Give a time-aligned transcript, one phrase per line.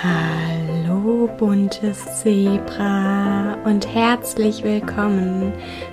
[0.00, 5.52] Hallo buntes Zebra und herzlich willkommen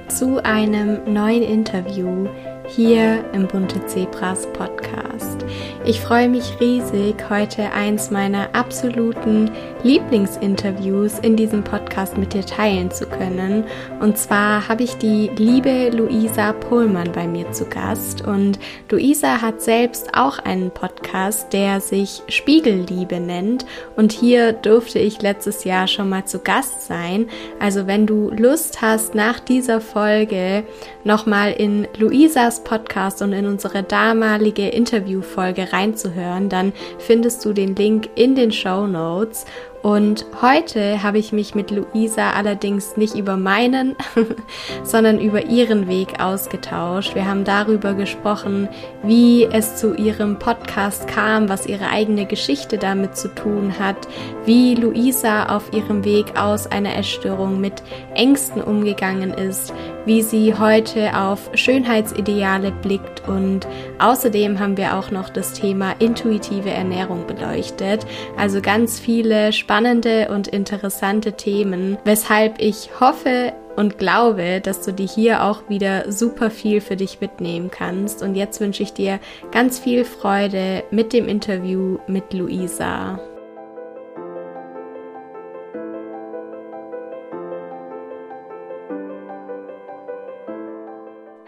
[0.09, 2.27] zu einem neuen Interview
[2.67, 5.45] hier im Bunte Zebras Podcast.
[5.85, 9.51] Ich freue mich riesig, heute eins meiner absoluten
[9.83, 13.65] Lieblingsinterviews in diesem Podcast mit dir teilen zu können.
[13.99, 18.25] Und zwar habe ich die liebe Luisa Pohlmann bei mir zu Gast.
[18.25, 18.57] Und
[18.89, 23.67] Luisa hat selbst auch einen Podcast, der sich Spiegelliebe nennt.
[23.95, 27.27] Und hier durfte ich letztes Jahr schon mal zu Gast sein.
[27.59, 30.63] Also wenn du Lust hast, nach dieser Folge
[31.03, 38.09] nochmal in Luisas Podcast und in unsere damalige Interviewfolge reinzuhören, dann findest du den Link
[38.15, 39.45] in den Show Notes.
[39.85, 43.95] Und heute habe ich mich mit Luisa allerdings nicht über meinen,
[44.83, 47.13] sondern über ihren Weg ausgetauscht.
[47.13, 48.67] Wir haben darüber gesprochen,
[49.03, 54.07] wie es zu ihrem Podcast kam, was ihre eigene Geschichte damit zu tun hat,
[54.43, 57.83] wie Luisa auf ihrem Weg aus einer Essstörung mit
[58.15, 59.71] Ängsten umgegangen ist,
[60.05, 63.67] wie sie heute auf Schönheitsideale blickt und
[63.99, 68.05] außerdem haben wir auch noch das Thema intuitive Ernährung beleuchtet.
[68.37, 75.07] Also ganz viele spannende und interessante Themen, weshalb ich hoffe und glaube, dass du dir
[75.07, 78.23] hier auch wieder super viel für dich mitnehmen kannst.
[78.23, 79.19] Und jetzt wünsche ich dir
[79.51, 83.19] ganz viel Freude mit dem Interview mit Luisa.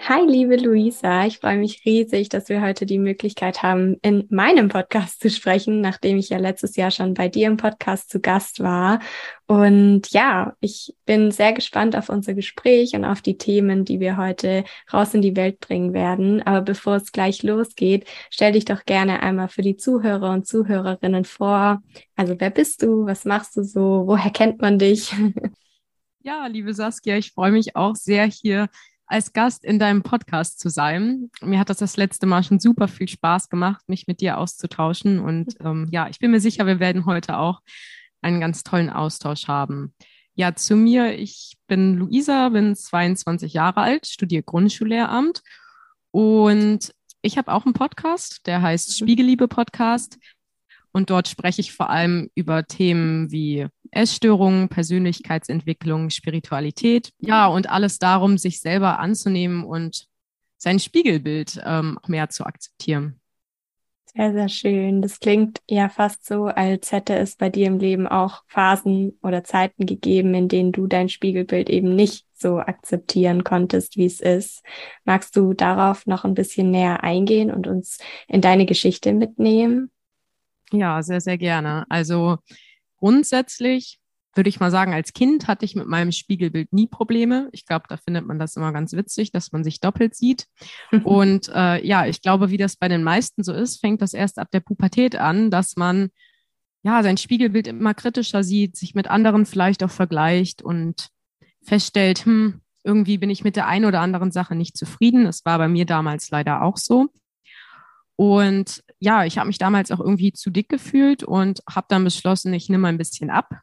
[0.09, 1.25] Hi, liebe Luisa.
[1.25, 5.81] Ich freue mich riesig, dass wir heute die Möglichkeit haben, in meinem Podcast zu sprechen,
[5.81, 9.01] nachdem ich ja letztes Jahr schon bei dir im Podcast zu Gast war.
[9.47, 14.15] Und ja, ich bin sehr gespannt auf unser Gespräch und auf die Themen, die wir
[14.15, 16.41] heute raus in die Welt bringen werden.
[16.41, 21.25] Aber bevor es gleich losgeht, stell dich doch gerne einmal für die Zuhörer und Zuhörerinnen
[21.25, 21.83] vor.
[22.15, 23.05] Also wer bist du?
[23.05, 24.03] Was machst du so?
[24.07, 25.13] Woher kennt man dich?
[26.23, 28.67] Ja, liebe Saskia, ich freue mich auch sehr hier
[29.07, 31.31] als Gast in deinem Podcast zu sein.
[31.41, 35.19] Mir hat das das letzte Mal schon super viel Spaß gemacht, mich mit dir auszutauschen.
[35.19, 37.61] Und ähm, ja, ich bin mir sicher, wir werden heute auch
[38.21, 39.93] einen ganz tollen Austausch haben.
[40.35, 45.41] Ja, zu mir, ich bin Luisa, bin 22 Jahre alt, studiere Grundschullehramt
[46.11, 49.05] und ich habe auch einen Podcast, der heißt mhm.
[49.05, 50.17] Spiegelliebe Podcast.
[50.91, 57.11] Und dort spreche ich vor allem über Themen wie Essstörungen, Persönlichkeitsentwicklung, Spiritualität.
[57.19, 60.07] Ja, und alles darum, sich selber anzunehmen und
[60.57, 63.19] sein Spiegelbild ähm, mehr zu akzeptieren.
[64.17, 65.01] Sehr, sehr schön.
[65.03, 69.43] Das klingt ja fast so, als hätte es bei dir im Leben auch Phasen oder
[69.43, 74.63] Zeiten gegeben, in denen du dein Spiegelbild eben nicht so akzeptieren konntest, wie es ist.
[75.05, 79.91] Magst du darauf noch ein bisschen näher eingehen und uns in deine Geschichte mitnehmen?
[80.71, 81.85] Ja, sehr, sehr gerne.
[81.89, 82.37] Also
[82.99, 83.99] grundsätzlich
[84.37, 87.49] würde ich mal sagen, als Kind hatte ich mit meinem Spiegelbild nie Probleme.
[87.51, 90.45] Ich glaube, da findet man das immer ganz witzig, dass man sich doppelt sieht.
[91.03, 94.37] Und äh, ja, ich glaube, wie das bei den meisten so ist, fängt das erst
[94.37, 96.09] ab der Pubertät an, dass man
[96.83, 101.09] ja sein Spiegelbild immer kritischer sieht, sich mit anderen vielleicht auch vergleicht und
[101.63, 105.25] feststellt, hm, irgendwie bin ich mit der einen oder anderen Sache nicht zufrieden.
[105.25, 107.09] Das war bei mir damals leider auch so.
[108.15, 112.53] Und ja, ich habe mich damals auch irgendwie zu dick gefühlt und habe dann beschlossen,
[112.53, 113.61] ich nehme ein bisschen ab.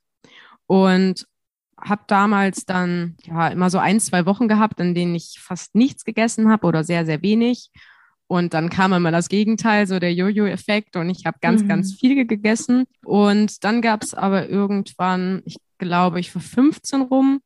[0.67, 1.27] Und
[1.81, 6.05] habe damals dann ja immer so ein, zwei Wochen gehabt, in denen ich fast nichts
[6.05, 7.71] gegessen habe oder sehr, sehr wenig.
[8.27, 11.69] Und dann kam immer das Gegenteil, so der Jojo-Effekt und ich habe ganz, mhm.
[11.69, 12.85] ganz viel gegessen.
[13.05, 17.41] Und dann gab es aber irgendwann, ich glaube, ich vor 15 rum,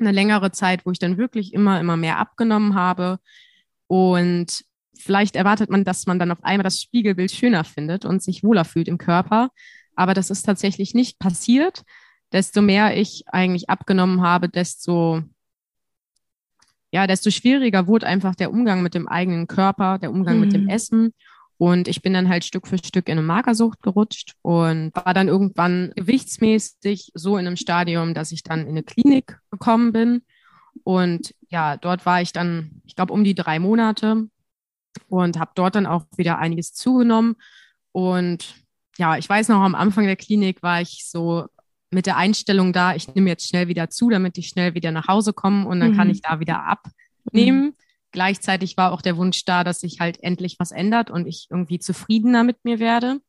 [0.00, 3.18] eine längere Zeit, wo ich dann wirklich immer, immer mehr abgenommen habe.
[3.86, 4.64] Und
[4.98, 8.64] vielleicht erwartet man, dass man dann auf einmal das Spiegelbild schöner findet und sich wohler
[8.64, 9.50] fühlt im Körper.
[9.94, 11.82] Aber das ist tatsächlich nicht passiert.
[12.32, 15.22] Desto mehr ich eigentlich abgenommen habe, desto,
[16.92, 20.40] ja, desto schwieriger wurde einfach der Umgang mit dem eigenen Körper, der Umgang mhm.
[20.40, 20.68] mit dem mhm.
[20.68, 21.14] Essen.
[21.56, 25.26] Und ich bin dann halt Stück für Stück in eine Magersucht gerutscht und war dann
[25.26, 30.22] irgendwann gewichtsmäßig so in einem Stadium, dass ich dann in eine Klinik gekommen bin.
[30.84, 34.28] Und ja, dort war ich dann, ich glaube, um die drei Monate
[35.08, 37.36] und habe dort dann auch wieder einiges zugenommen.
[37.92, 38.54] Und
[38.98, 41.46] ja, ich weiß noch, am Anfang der Klinik war ich so
[41.90, 45.08] mit der Einstellung da, ich nehme jetzt schnell wieder zu, damit ich schnell wieder nach
[45.08, 45.96] Hause komme und dann mhm.
[45.96, 47.66] kann ich da wieder abnehmen.
[47.66, 47.74] Mhm.
[48.10, 51.78] Gleichzeitig war auch der Wunsch da, dass sich halt endlich was ändert und ich irgendwie
[51.78, 53.20] zufriedener mit mir werde.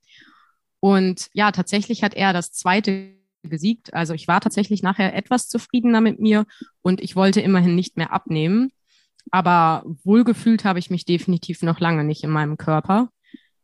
[0.80, 3.14] Und ja, tatsächlich hat er das zweite
[3.44, 3.94] gesiegt.
[3.94, 6.46] Also ich war tatsächlich nachher etwas zufriedener mit mir
[6.82, 8.72] und ich wollte immerhin nicht mehr abnehmen.
[9.32, 13.10] Aber wohlgefühlt habe ich mich definitiv noch lange nicht in meinem Körper.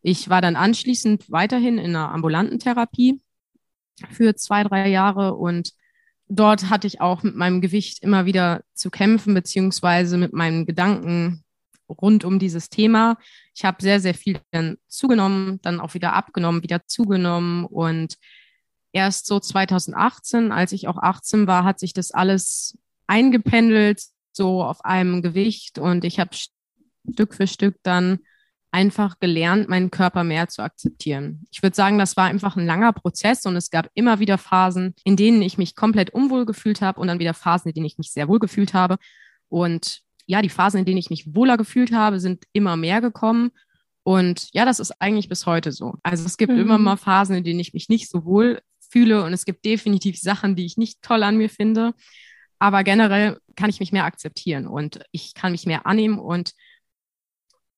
[0.02, 3.22] Ich war dann anschließend weiterhin in einer ambulanten Therapie
[4.12, 5.72] für zwei, drei Jahre und
[6.28, 11.44] dort hatte ich auch mit meinem Gewicht immer wieder zu kämpfen, beziehungsweise mit meinen Gedanken
[11.90, 13.18] rund um dieses Thema.
[13.54, 18.18] Ich habe sehr, sehr viel dann zugenommen, dann auch wieder abgenommen, wieder zugenommen und
[18.92, 22.78] erst so 2018, als ich auch 18 war, hat sich das alles
[23.08, 24.02] eingependelt,
[24.36, 26.32] so auf einem Gewicht und ich habe
[27.12, 28.20] Stück für Stück dann
[28.72, 31.46] einfach gelernt, meinen Körper mehr zu akzeptieren.
[31.50, 34.96] Ich würde sagen, das war einfach ein langer Prozess und es gab immer wieder Phasen,
[35.06, 37.98] in denen ich mich komplett unwohl gefühlt habe und dann wieder Phasen, in denen ich
[37.98, 38.98] mich sehr wohl gefühlt habe.
[39.48, 43.52] Und ja, die Phasen, in denen ich mich wohler gefühlt habe, sind immer mehr gekommen.
[44.04, 45.96] Und ja, das ist eigentlich bis heute so.
[46.04, 46.60] Also es gibt mhm.
[46.60, 48.60] immer mal Phasen, in denen ich mich nicht so wohl
[48.90, 51.94] fühle und es gibt definitiv Sachen, die ich nicht toll an mir finde.
[52.66, 56.54] Aber generell kann ich mich mehr akzeptieren und ich kann mich mehr annehmen und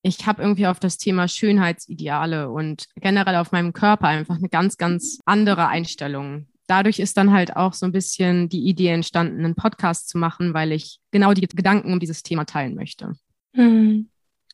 [0.00, 4.78] ich habe irgendwie auf das Thema Schönheitsideale und generell auf meinem Körper einfach eine ganz,
[4.78, 6.46] ganz andere Einstellung.
[6.68, 10.54] Dadurch ist dann halt auch so ein bisschen die Idee entstanden, einen Podcast zu machen,
[10.54, 13.12] weil ich genau die Gedanken um dieses Thema teilen möchte.
[13.52, 14.08] Hm,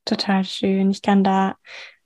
[0.05, 0.91] total schön.
[0.91, 1.55] Ich kann da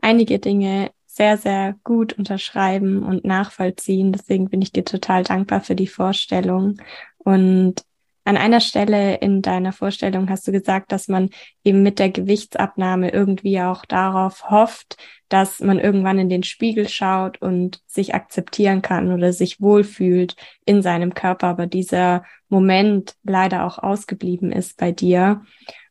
[0.02, 4.12] einige Dinge sehr, sehr gut unterschreiben und nachvollziehen.
[4.12, 6.76] Deswegen bin ich dir total dankbar für die Vorstellung.
[7.16, 7.87] Und
[8.28, 11.30] an einer Stelle in deiner Vorstellung hast du gesagt, dass man
[11.64, 14.98] eben mit der Gewichtsabnahme irgendwie auch darauf hofft,
[15.30, 20.36] dass man irgendwann in den Spiegel schaut und sich akzeptieren kann oder sich wohlfühlt
[20.66, 25.40] in seinem Körper, aber dieser Moment leider auch ausgeblieben ist bei dir.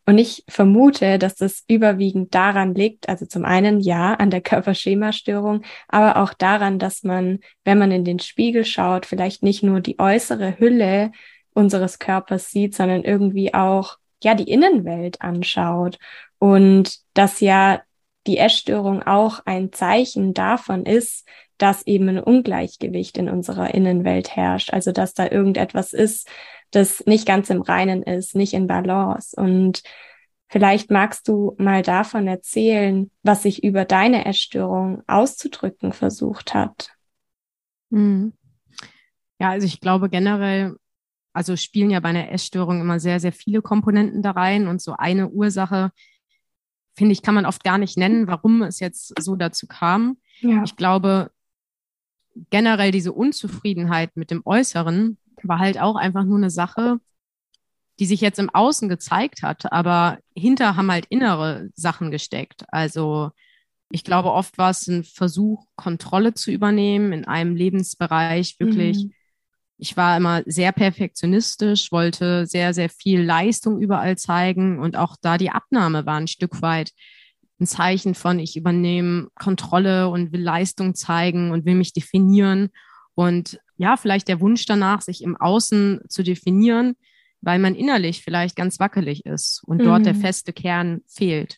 [0.05, 5.63] Und ich vermute, dass das überwiegend daran liegt, also zum einen ja an der Körperschemastörung,
[5.87, 9.97] aber auch daran, dass man, wenn man in den Spiegel schaut, vielleicht nicht nur die
[9.97, 11.11] äußere Hülle
[11.57, 15.97] unseres Körpers sieht, sondern irgendwie auch ja die Innenwelt anschaut
[16.39, 17.81] und dass ja
[18.27, 21.27] die Essstörung auch ein Zeichen davon ist,
[21.57, 26.29] dass eben ein Ungleichgewicht in unserer Innenwelt herrscht, also dass da irgendetwas ist,
[26.71, 29.81] das nicht ganz im Reinen ist, nicht in Balance und
[30.49, 36.91] Vielleicht magst du mal davon erzählen, was sich über deine Essstörung auszudrücken versucht hat.
[37.91, 38.31] Hm.
[39.39, 40.77] Ja, also ich glaube generell
[41.37, 44.67] also spielen ja bei einer Essstörung immer sehr, sehr viele Komponenten da rein.
[44.67, 45.91] Und so eine Ursache,
[46.95, 50.17] finde ich, kann man oft gar nicht nennen, warum es jetzt so dazu kam.
[50.39, 50.63] Ja.
[50.63, 51.29] Ich glaube,
[52.49, 56.99] generell diese Unzufriedenheit mit dem Äußeren war halt auch einfach nur eine Sache,
[57.99, 62.65] die sich jetzt im Außen gezeigt hat, aber hinter haben halt innere Sachen gesteckt.
[62.69, 63.29] Also
[63.91, 69.13] ich glaube, oft war es ein Versuch, Kontrolle zu übernehmen in einem Lebensbereich, wirklich mhm
[69.77, 75.37] ich war immer sehr perfektionistisch, wollte sehr, sehr viel Leistung überall zeigen und auch da
[75.37, 76.91] die Abnahme war ein Stück weit
[77.59, 82.69] ein Zeichen von, ich übernehme Kontrolle und will Leistung zeigen und will mich definieren.
[83.15, 86.95] Und ja, vielleicht der Wunsch danach, sich im Außen zu definieren,
[87.41, 89.85] weil man innerlich vielleicht ganz wackelig ist und mhm.
[89.85, 90.21] dort der mhm.
[90.21, 91.57] feste Kern fehlt.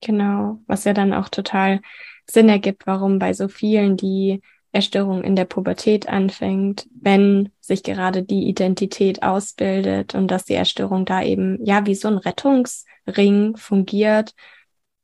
[0.00, 1.80] Genau, was ja dann auch total
[2.28, 4.40] Sinn ergibt, warum bei so vielen, die
[4.72, 11.04] Erstörung in der Pubertät anfängt, wenn sich gerade die Identität ausbildet und dass die Erstörung
[11.04, 14.34] da eben ja wie so ein Rettungsring fungiert,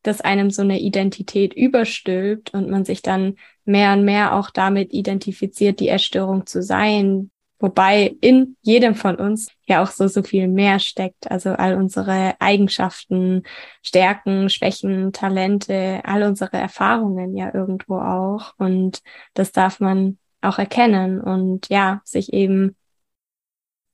[0.02, 4.92] dass einem so eine Identität überstülpt und man sich dann mehr und mehr auch damit
[4.92, 10.46] identifiziert, die Erstörung zu sein, Wobei in jedem von uns ja auch so, so viel
[10.46, 11.30] mehr steckt.
[11.30, 13.44] Also all unsere Eigenschaften,
[13.82, 18.52] Stärken, Schwächen, Talente, all unsere Erfahrungen ja irgendwo auch.
[18.58, 19.00] Und
[19.34, 22.76] das darf man auch erkennen und ja, sich eben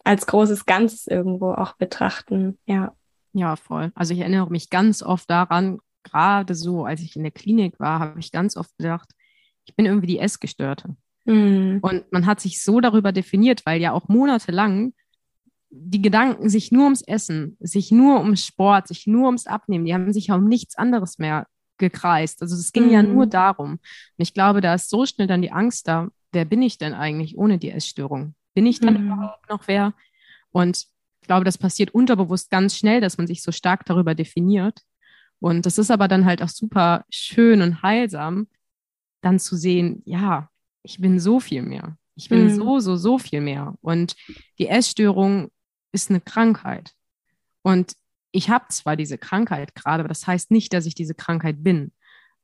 [0.05, 2.59] als großes Ganzes irgendwo auch betrachten.
[2.67, 2.93] Ja.
[3.33, 3.93] Ja, voll.
[3.95, 8.01] Also ich erinnere mich ganz oft daran, gerade so, als ich in der Klinik war,
[8.01, 9.09] habe ich ganz oft gedacht,
[9.65, 10.97] ich bin irgendwie die Essgestörte.
[11.25, 11.79] Mhm.
[11.83, 14.93] Und man hat sich so darüber definiert, weil ja auch monatelang
[15.75, 19.95] die Gedanken sich nur ums Essen, sich nur ums Sport, sich nur ums Abnehmen, die
[19.95, 21.47] haben sich ja um nichts anderes mehr
[21.79, 22.43] gekreist.
[22.43, 22.91] Also es ging mhm.
[22.91, 23.73] ja nur darum.
[23.73, 23.81] Und
[24.19, 27.39] ich glaube, da ist so schnell dann die Angst da, wer bin ich denn eigentlich
[27.39, 28.35] ohne die Essstörung?
[28.55, 29.13] Bin ich dann mhm.
[29.13, 29.95] überhaupt noch wer?
[30.51, 30.87] Und
[31.23, 34.81] ich glaube, das passiert unterbewusst ganz schnell, dass man sich so stark darüber definiert.
[35.41, 38.47] Und das ist aber dann halt auch super schön und heilsam,
[39.23, 40.51] dann zu sehen, ja,
[40.83, 41.97] ich bin so viel mehr.
[42.15, 42.55] Ich bin mhm.
[42.55, 43.75] so, so, so viel mehr.
[43.81, 44.15] Und
[44.59, 45.51] die Essstörung
[45.93, 46.93] ist eine Krankheit.
[47.63, 47.95] Und
[48.33, 51.93] ich habe zwar diese Krankheit gerade, aber das heißt nicht, dass ich diese Krankheit bin.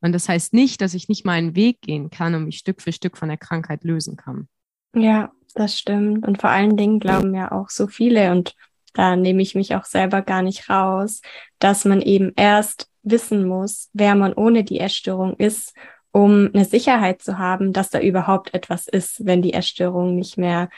[0.01, 2.93] Und das heißt nicht, dass ich nicht meinen Weg gehen kann und mich Stück für
[2.93, 4.49] Stück von der Krankheit lösen kann.
[4.95, 6.27] Ja, das stimmt.
[6.27, 8.55] Und vor allen Dingen glauben ja auch so viele, und
[8.95, 11.21] da nehme ich mich auch selber gar nicht raus,
[11.59, 15.75] dass man eben erst wissen muss, wer man ohne die Essstörung ist,
[16.13, 20.69] um eine Sicherheit zu haben, dass da überhaupt etwas ist, wenn die Essstörung nicht mehr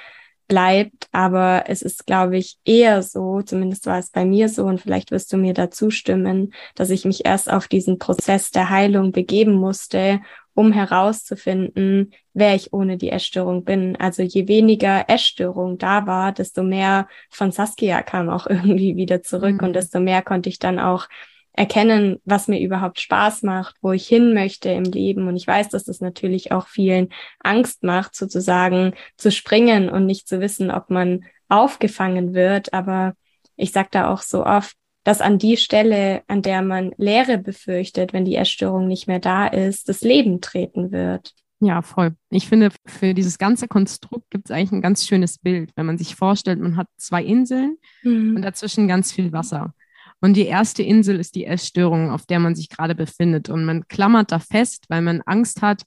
[0.50, 1.08] bleibt.
[1.12, 5.12] Aber es ist, glaube ich, eher so, zumindest war es bei mir so, und vielleicht
[5.12, 9.54] wirst du mir dazu stimmen, dass ich mich erst auf diesen Prozess der Heilung begeben
[9.54, 10.20] musste,
[10.54, 13.96] um herauszufinden, wer ich ohne die Essstörung bin.
[13.96, 19.62] Also je weniger Essstörung da war, desto mehr von Saskia kam auch irgendwie wieder zurück
[19.62, 19.68] mhm.
[19.68, 21.08] und desto mehr konnte ich dann auch
[21.52, 25.28] erkennen, was mir überhaupt Spaß macht, wo ich hin möchte im Leben.
[25.28, 27.08] Und ich weiß, dass das natürlich auch vielen
[27.40, 32.72] Angst macht, sozusagen zu springen und nicht zu wissen, ob man aufgefangen wird.
[32.72, 33.14] Aber
[33.56, 38.12] ich sage da auch so oft, dass an die Stelle, an der man Leere befürchtet,
[38.12, 41.34] wenn die Erstörung nicht mehr da ist, das Leben treten wird.
[41.62, 42.14] Ja, voll.
[42.30, 45.98] Ich finde, für dieses ganze Konstrukt gibt es eigentlich ein ganz schönes Bild, wenn man
[45.98, 48.36] sich vorstellt, man hat zwei Inseln mhm.
[48.36, 49.74] und dazwischen ganz viel Wasser.
[50.20, 53.48] Und die erste Insel ist die Essstörung, auf der man sich gerade befindet.
[53.48, 55.84] Und man klammert da fest, weil man Angst hat,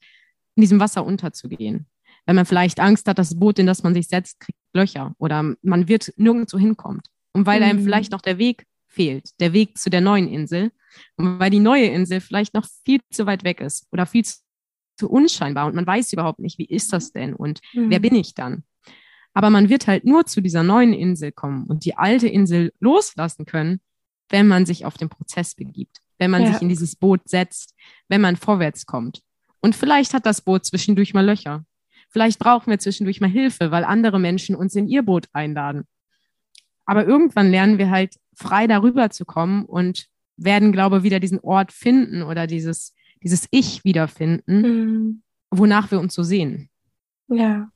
[0.56, 1.88] in diesem Wasser unterzugehen.
[2.26, 5.56] Wenn man vielleicht Angst hat, das Boot, in das man sich setzt, kriegt Löcher oder
[5.62, 7.08] man wird nirgendwo hinkommt.
[7.34, 7.66] Und weil mhm.
[7.66, 10.72] einem vielleicht noch der Weg fehlt, der Weg zu der neuen Insel.
[11.16, 14.38] Und weil die neue Insel vielleicht noch viel zu weit weg ist oder viel zu,
[14.98, 17.90] zu unscheinbar und man weiß überhaupt nicht, wie ist das denn und mhm.
[17.90, 18.64] wer bin ich dann?
[19.34, 23.46] Aber man wird halt nur zu dieser neuen Insel kommen und die alte Insel loslassen
[23.46, 23.82] können,
[24.30, 26.54] wenn man sich auf den Prozess begibt, wenn man ja.
[26.54, 27.76] sich in dieses Boot setzt,
[28.08, 29.22] wenn man vorwärts kommt.
[29.60, 31.66] Und vielleicht hat das Boot zwischendurch mal Löcher.
[32.10, 35.86] Vielleicht brauchen wir zwischendurch mal Hilfe, weil andere Menschen uns in ihr Boot einladen.
[36.86, 41.40] Aber irgendwann lernen wir halt frei darüber zu kommen und werden, glaube ich, wieder diesen
[41.40, 45.24] Ort finden oder dieses, dieses Ich wiederfinden, mhm.
[45.50, 46.70] wonach wir uns so sehen.
[47.28, 47.70] Ja.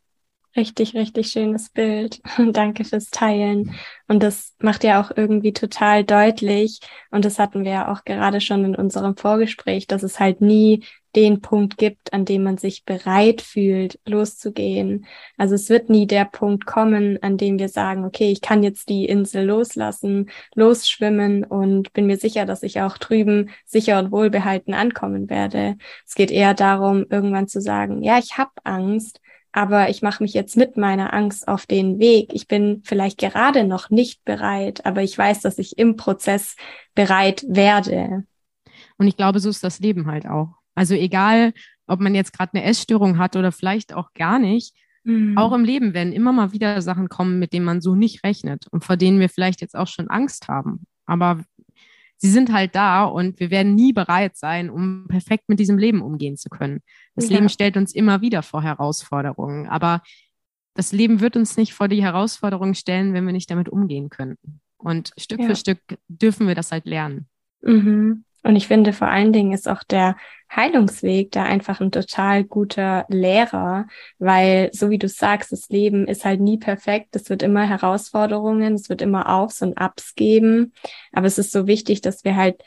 [0.57, 2.19] Richtig, richtig schönes Bild.
[2.51, 3.75] Danke fürs Teilen.
[4.07, 6.79] Und das macht ja auch irgendwie total deutlich.
[7.11, 10.83] Und das hatten wir ja auch gerade schon in unserem Vorgespräch, dass es halt nie
[11.15, 15.05] den Punkt gibt, an dem man sich bereit fühlt, loszugehen.
[15.37, 18.89] Also es wird nie der Punkt kommen, an dem wir sagen, okay, ich kann jetzt
[18.89, 24.73] die Insel loslassen, losschwimmen und bin mir sicher, dass ich auch drüben sicher und wohlbehalten
[24.73, 25.77] ankommen werde.
[26.05, 29.21] Es geht eher darum, irgendwann zu sagen, ja, ich habe Angst,
[29.57, 32.29] aber ich mache mich jetzt mit meiner Angst auf den Weg.
[32.31, 36.55] Ich bin vielleicht gerade noch nicht bereit, aber ich weiß, dass ich im Prozess
[36.93, 38.23] bereit werde.
[38.99, 40.49] Und ich glaube, so ist das Leben halt auch.
[40.75, 41.53] Also egal,
[41.87, 45.35] ob man jetzt gerade eine Essstörung hat oder vielleicht auch gar nicht, mhm.
[45.35, 48.67] auch im Leben werden immer mal wieder Sachen kommen, mit denen man so nicht rechnet
[48.69, 50.85] und vor denen wir vielleicht jetzt auch schon Angst haben.
[51.07, 51.43] Aber
[52.17, 56.01] sie sind halt da und wir werden nie bereit sein, um perfekt mit diesem Leben
[56.01, 56.81] umgehen zu können.
[57.15, 57.35] Das ja.
[57.35, 60.01] Leben stellt uns immer wieder vor Herausforderungen, aber
[60.73, 64.61] das Leben wird uns nicht vor die Herausforderungen stellen, wenn wir nicht damit umgehen könnten.
[64.77, 65.47] Und Stück ja.
[65.47, 67.27] für Stück dürfen wir das halt lernen.
[67.61, 68.25] Mhm.
[68.47, 70.15] Und ich finde vor allen Dingen ist auch der
[70.55, 73.87] Heilungsweg da einfach ein total guter Lehrer,
[74.19, 77.13] weil so wie du sagst, das Leben ist halt nie perfekt.
[77.17, 80.71] Es wird immer Herausforderungen, es wird immer Aufs und Abs geben.
[81.11, 82.63] Aber es ist so wichtig, dass wir halt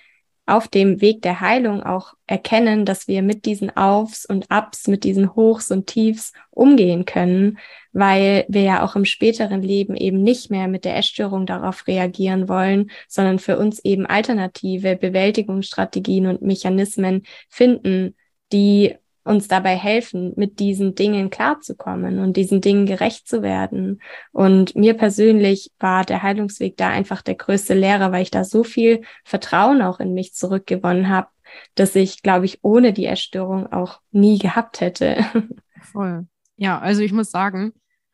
[0.50, 5.04] auf dem Weg der Heilung auch erkennen, dass wir mit diesen Aufs und Abs, mit
[5.04, 7.58] diesen Hochs und Tiefs umgehen können,
[7.92, 12.48] weil wir ja auch im späteren Leben eben nicht mehr mit der Essstörung darauf reagieren
[12.48, 18.16] wollen, sondern für uns eben alternative Bewältigungsstrategien und Mechanismen finden,
[18.52, 24.00] die uns dabei helfen, mit diesen Dingen klarzukommen und diesen Dingen gerecht zu werden.
[24.32, 28.64] Und mir persönlich war der Heilungsweg da einfach der größte Lehrer, weil ich da so
[28.64, 31.28] viel Vertrauen auch in mich zurückgewonnen habe,
[31.74, 35.24] dass ich, glaube ich, ohne die Erstörung auch nie gehabt hätte.
[35.80, 36.26] Voll.
[36.56, 37.72] Ja, also ich muss sagen,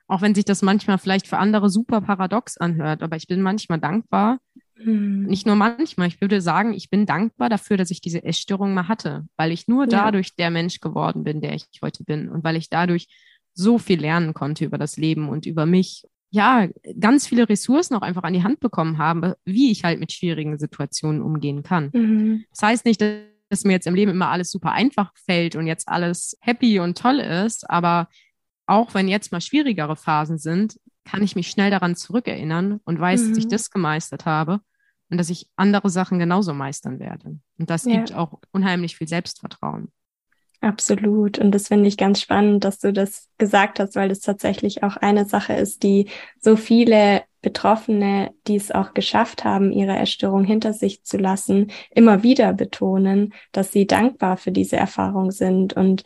[0.09, 3.81] auch wenn sich das manchmal vielleicht für andere super paradox anhört, aber ich bin manchmal
[3.81, 4.39] dankbar,
[4.79, 5.25] hm.
[5.25, 8.89] Nicht nur manchmal, ich würde sagen, ich bin dankbar dafür, dass ich diese Essstörung mal
[8.89, 10.05] hatte, weil ich nur ja.
[10.05, 13.09] dadurch der Mensch geworden bin, der ich heute bin und weil ich dadurch
[13.55, 16.05] so viel lernen konnte über das Leben und über mich.
[16.31, 16.69] Ja,
[17.01, 20.59] ganz viele Ressourcen auch einfach an die Hand bekommen habe, wie ich halt mit schwierigen
[20.59, 21.91] Situationen umgehen kann.
[21.95, 22.45] Mhm.
[22.51, 25.89] Das heißt nicht, dass mir jetzt im Leben immer alles super einfach fällt und jetzt
[25.89, 28.09] alles happy und toll ist, aber
[28.67, 33.23] auch wenn jetzt mal schwierigere Phasen sind, kann ich mich schnell daran zurückerinnern und weiß,
[33.23, 33.29] mhm.
[33.31, 33.51] dass ich mhm.
[33.51, 34.61] das gemeistert habe
[35.09, 37.39] und dass ich andere Sachen genauso meistern werde.
[37.59, 37.97] Und das ja.
[37.97, 39.93] gibt auch unheimlich viel Selbstvertrauen.
[40.61, 41.39] Absolut.
[41.39, 44.97] Und das finde ich ganz spannend, dass du das gesagt hast, weil das tatsächlich auch
[44.97, 46.09] eine Sache ist, die
[46.41, 52.23] so viele Betroffene, die es auch geschafft haben, ihre Erstörung hinter sich zu lassen, immer
[52.23, 56.03] wieder betonen, dass sie dankbar für diese Erfahrung sind und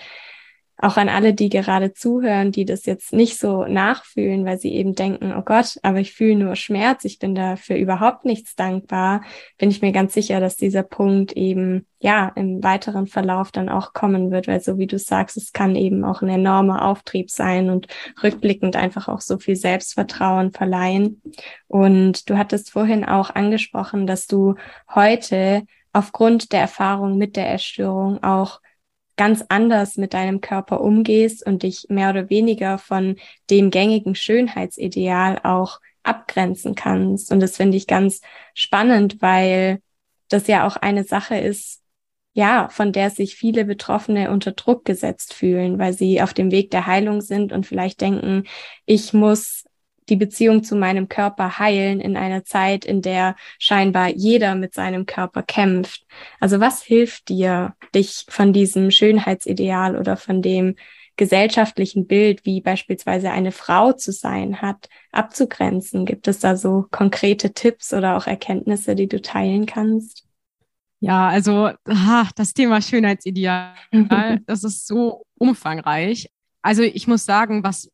[0.83, 4.95] auch an alle, die gerade zuhören, die das jetzt nicht so nachfühlen, weil sie eben
[4.95, 9.23] denken, oh Gott, aber ich fühle nur Schmerz, ich bin dafür überhaupt nichts dankbar,
[9.59, 13.93] bin ich mir ganz sicher, dass dieser Punkt eben ja im weiteren Verlauf dann auch
[13.93, 17.69] kommen wird, weil so wie du sagst, es kann eben auch ein enormer Auftrieb sein
[17.69, 17.87] und
[18.23, 21.21] rückblickend einfach auch so viel Selbstvertrauen verleihen.
[21.69, 24.55] Und du hattest vorhin auch angesprochen, dass du
[24.95, 28.61] heute aufgrund der Erfahrung mit der Erstörung auch
[29.21, 33.17] ganz anders mit deinem Körper umgehst und dich mehr oder weniger von
[33.51, 37.31] dem gängigen Schönheitsideal auch abgrenzen kannst.
[37.31, 38.23] Und das finde ich ganz
[38.55, 39.83] spannend, weil
[40.31, 41.83] das ja auch eine Sache ist,
[42.33, 46.71] ja, von der sich viele Betroffene unter Druck gesetzt fühlen, weil sie auf dem Weg
[46.71, 48.45] der Heilung sind und vielleicht denken,
[48.87, 49.67] ich muss
[50.11, 55.07] die Beziehung zu meinem Körper heilen in einer Zeit, in der scheinbar jeder mit seinem
[55.07, 56.05] Körper kämpft.
[56.41, 60.75] Also was hilft dir, dich von diesem Schönheitsideal oder von dem
[61.17, 66.07] gesellschaftlichen Bild, wie beispielsweise eine Frau zu sein hat, abzugrenzen?
[66.07, 70.25] Gibt es da so konkrete Tipps oder auch Erkenntnisse, die du teilen kannst?
[71.01, 73.75] Ja, also ah, das Thema Schönheitsideal,
[74.47, 76.31] das ist so umfangreich.
[76.63, 77.91] Also ich muss sagen, was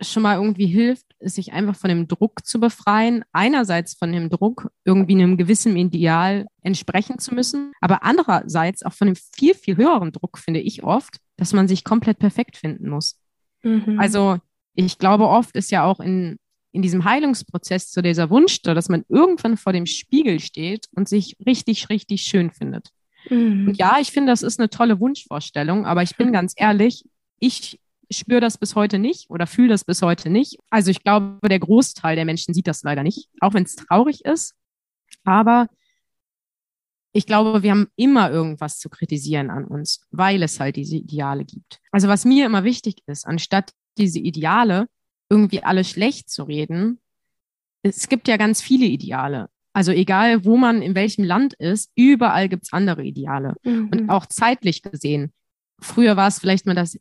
[0.00, 3.24] schon mal irgendwie hilft, sich einfach von dem Druck zu befreien.
[3.32, 9.08] Einerseits von dem Druck, irgendwie einem gewissen Ideal entsprechen zu müssen, aber andererseits auch von
[9.08, 13.20] dem viel, viel höheren Druck, finde ich oft, dass man sich komplett perfekt finden muss.
[13.62, 13.98] Mhm.
[13.98, 14.38] Also
[14.74, 16.38] ich glaube, oft ist ja auch in,
[16.72, 21.08] in diesem Heilungsprozess zu dieser Wunsch da, dass man irgendwann vor dem Spiegel steht und
[21.08, 22.90] sich richtig, richtig schön findet.
[23.28, 23.68] Mhm.
[23.68, 27.04] Und ja, ich finde, das ist eine tolle Wunschvorstellung, aber ich bin ganz ehrlich,
[27.38, 27.78] ich
[28.10, 30.58] spüre das bis heute nicht oder fühle das bis heute nicht.
[30.70, 34.24] Also ich glaube, der Großteil der Menschen sieht das leider nicht, auch wenn es traurig
[34.24, 34.54] ist.
[35.24, 35.68] Aber
[37.12, 41.44] ich glaube, wir haben immer irgendwas zu kritisieren an uns, weil es halt diese Ideale
[41.44, 41.80] gibt.
[41.90, 44.86] Also was mir immer wichtig ist, anstatt diese Ideale
[45.28, 47.00] irgendwie alle schlecht zu reden,
[47.82, 49.48] es gibt ja ganz viele Ideale.
[49.72, 53.54] Also egal, wo man in welchem Land ist, überall gibt es andere Ideale.
[53.62, 53.88] Mhm.
[53.88, 55.32] Und auch zeitlich gesehen.
[55.80, 56.98] Früher war es vielleicht mal das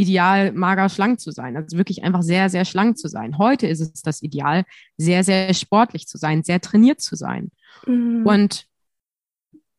[0.00, 1.56] Ideal, mager schlank zu sein.
[1.56, 3.38] Also wirklich einfach sehr, sehr schlank zu sein.
[3.38, 4.64] Heute ist es das Ideal,
[4.96, 7.50] sehr, sehr sportlich zu sein, sehr trainiert zu sein.
[7.86, 8.26] Mhm.
[8.26, 8.66] Und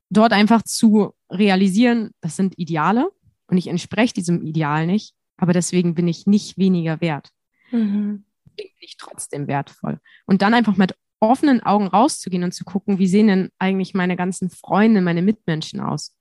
[0.09, 3.09] dort einfach zu realisieren, das sind Ideale
[3.47, 7.29] und ich entspreche diesem Ideal nicht, aber deswegen bin ich nicht weniger wert.
[7.71, 8.25] Mhm.
[8.55, 9.99] Bin ich trotzdem wertvoll.
[10.25, 14.15] Und dann einfach mit offenen Augen rauszugehen und zu gucken, wie sehen denn eigentlich meine
[14.15, 16.15] ganzen Freunde, meine Mitmenschen aus?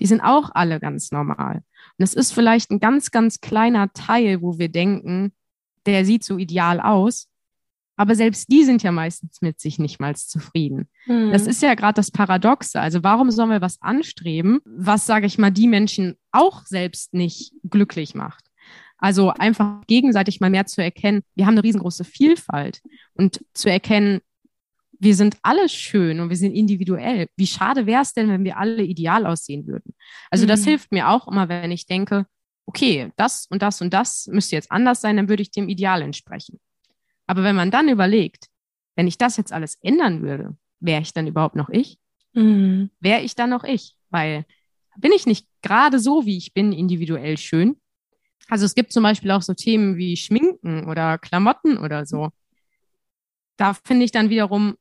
[0.00, 1.62] Die sind auch alle ganz normal.
[1.98, 5.32] Und es ist vielleicht ein ganz, ganz kleiner Teil, wo wir denken,
[5.86, 7.28] der sieht so ideal aus.
[7.96, 10.88] Aber selbst die sind ja meistens mit sich nicht mal zufrieden.
[11.04, 11.32] Hm.
[11.32, 12.80] Das ist ja gerade das Paradoxe.
[12.80, 17.52] Also warum sollen wir was anstreben, was, sage ich mal, die Menschen auch selbst nicht
[17.68, 18.46] glücklich macht?
[18.96, 22.80] Also einfach gegenseitig mal mehr zu erkennen, wir haben eine riesengroße Vielfalt
[23.14, 24.20] und zu erkennen,
[25.00, 27.28] wir sind alle schön und wir sind individuell.
[27.36, 29.94] Wie schade wäre es denn, wenn wir alle ideal aussehen würden?
[30.30, 30.48] Also mhm.
[30.48, 32.26] das hilft mir auch immer, wenn ich denke,
[32.66, 36.02] okay, das und das und das müsste jetzt anders sein, dann würde ich dem Ideal
[36.02, 36.60] entsprechen.
[37.26, 38.48] Aber wenn man dann überlegt,
[38.94, 41.98] wenn ich das jetzt alles ändern würde, wäre ich dann überhaupt noch ich?
[42.34, 42.90] Mhm.
[43.00, 43.96] Wäre ich dann noch ich?
[44.10, 44.44] Weil
[44.98, 47.76] bin ich nicht gerade so, wie ich bin, individuell schön?
[48.48, 52.28] Also es gibt zum Beispiel auch so Themen wie Schminken oder Klamotten oder so.
[53.56, 54.76] Da finde ich dann wiederum,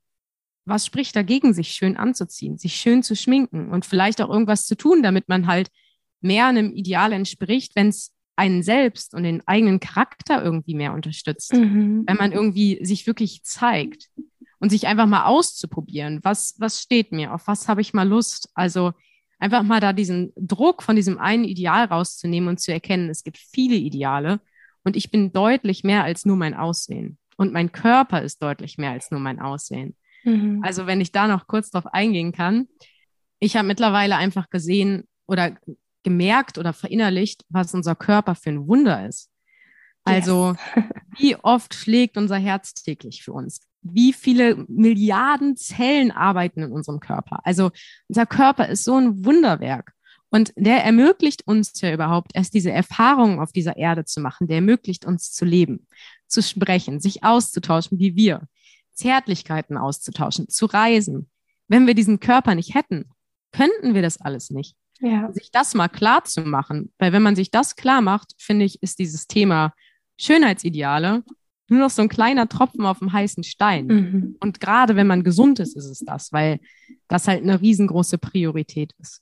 [0.70, 4.76] was spricht dagegen, sich schön anzuziehen, sich schön zu schminken und vielleicht auch irgendwas zu
[4.76, 5.70] tun, damit man halt
[6.22, 11.54] mehr einem Ideal entspricht, wenn es einen selbst und den eigenen Charakter irgendwie mehr unterstützt.
[11.54, 12.04] Mhm.
[12.08, 14.10] Wenn man irgendwie sich wirklich zeigt
[14.60, 18.50] und sich einfach mal auszuprobieren, was, was steht mir, auf was habe ich mal Lust.
[18.54, 18.94] Also
[19.40, 23.38] einfach mal da diesen Druck von diesem einen Ideal rauszunehmen und zu erkennen, es gibt
[23.38, 24.40] viele Ideale
[24.84, 27.18] und ich bin deutlich mehr als nur mein Aussehen.
[27.36, 29.96] Und mein Körper ist deutlich mehr als nur mein Aussehen.
[30.24, 30.62] Mhm.
[30.64, 32.68] Also wenn ich da noch kurz drauf eingehen kann.
[33.40, 35.56] Ich habe mittlerweile einfach gesehen oder
[36.04, 39.30] gemerkt oder verinnerlicht, was unser Körper für ein Wunder ist.
[40.04, 40.86] Also yes.
[41.18, 43.62] wie oft schlägt unser Herz täglich für uns?
[43.82, 47.40] Wie viele Milliarden Zellen arbeiten in unserem Körper?
[47.44, 47.72] Also
[48.08, 49.94] unser Körper ist so ein Wunderwerk.
[50.32, 54.48] Und der ermöglicht uns ja überhaupt erst diese Erfahrungen auf dieser Erde zu machen.
[54.48, 55.88] Der ermöglicht uns zu leben,
[56.28, 58.48] zu sprechen, sich auszutauschen wie wir.
[59.00, 61.30] Zärtlichkeiten auszutauschen, zu reisen.
[61.68, 63.06] Wenn wir diesen Körper nicht hätten,
[63.52, 64.76] könnten wir das alles nicht.
[65.00, 65.32] Ja.
[65.32, 68.84] Sich das mal klar zu machen, weil wenn man sich das klar macht, finde ich,
[68.84, 69.74] ist dieses Thema
[70.18, 71.24] Schönheitsideale
[71.70, 73.86] nur noch so ein kleiner Tropfen auf dem heißen Stein.
[73.88, 74.36] Mhm.
[74.40, 76.60] Und gerade wenn man gesund ist, ist es das, weil
[77.08, 79.22] das halt eine riesengroße Priorität ist.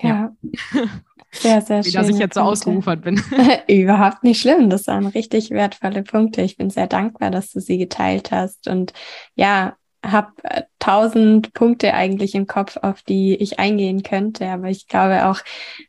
[0.00, 0.34] Ja.
[0.74, 0.82] ja.
[1.30, 1.92] Sehr, sehr schön.
[1.92, 3.22] Wie dass ich jetzt so ausgeufert bin.
[3.68, 4.70] Überhaupt nicht schlimm.
[4.70, 6.42] Das waren richtig wertvolle Punkte.
[6.42, 8.68] Ich bin sehr dankbar, dass du sie geteilt hast.
[8.68, 8.92] Und
[9.34, 14.48] ja, habe äh, tausend Punkte eigentlich im Kopf, auf die ich eingehen könnte.
[14.48, 15.40] Aber ich glaube auch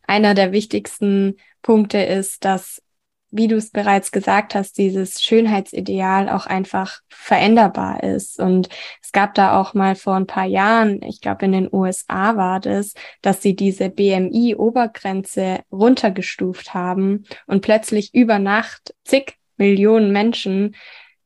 [0.07, 2.81] einer der wichtigsten Punkte ist, dass
[3.31, 8.39] wie du es bereits gesagt hast, dieses Schönheitsideal auch einfach veränderbar ist.
[8.39, 8.69] Und
[9.01, 12.59] es gab da auch mal vor ein paar Jahren, ich glaube in den USA war
[12.59, 20.75] das, dass sie diese BMI-Obergrenze runtergestuft haben und plötzlich über Nacht zig Millionen Menschen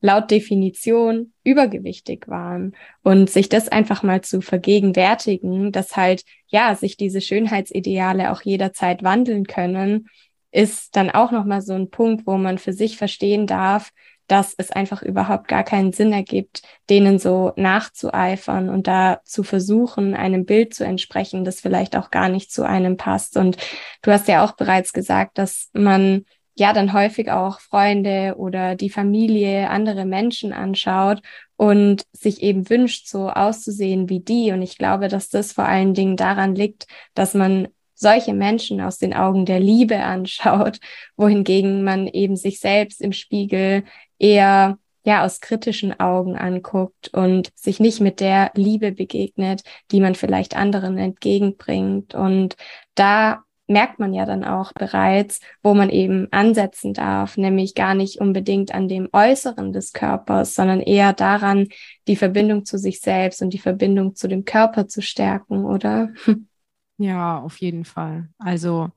[0.00, 6.98] laut Definition übergewichtig waren und sich das einfach mal zu vergegenwärtigen, dass halt ja sich
[6.98, 10.08] diese Schönheitsideale auch jederzeit wandeln können
[10.54, 13.90] ist dann auch nochmal so ein Punkt, wo man für sich verstehen darf,
[14.28, 20.14] dass es einfach überhaupt gar keinen Sinn ergibt, denen so nachzueifern und da zu versuchen,
[20.14, 23.36] einem Bild zu entsprechen, das vielleicht auch gar nicht zu einem passt.
[23.36, 23.56] Und
[24.02, 28.90] du hast ja auch bereits gesagt, dass man ja dann häufig auch Freunde oder die
[28.90, 31.20] Familie, andere Menschen anschaut
[31.56, 34.52] und sich eben wünscht, so auszusehen wie die.
[34.52, 38.98] Und ich glaube, dass das vor allen Dingen daran liegt, dass man solche Menschen aus
[38.98, 40.78] den Augen der Liebe anschaut,
[41.16, 43.84] wohingegen man eben sich selbst im Spiegel
[44.18, 50.14] eher ja aus kritischen Augen anguckt und sich nicht mit der Liebe begegnet, die man
[50.14, 52.14] vielleicht anderen entgegenbringt.
[52.14, 52.56] Und
[52.94, 58.20] da merkt man ja dann auch bereits, wo man eben ansetzen darf, nämlich gar nicht
[58.20, 61.68] unbedingt an dem Äußeren des Körpers, sondern eher daran,
[62.06, 66.10] die Verbindung zu sich selbst und die Verbindung zu dem Körper zu stärken, oder?
[66.98, 68.28] Ja, auf jeden Fall.
[68.38, 68.90] Also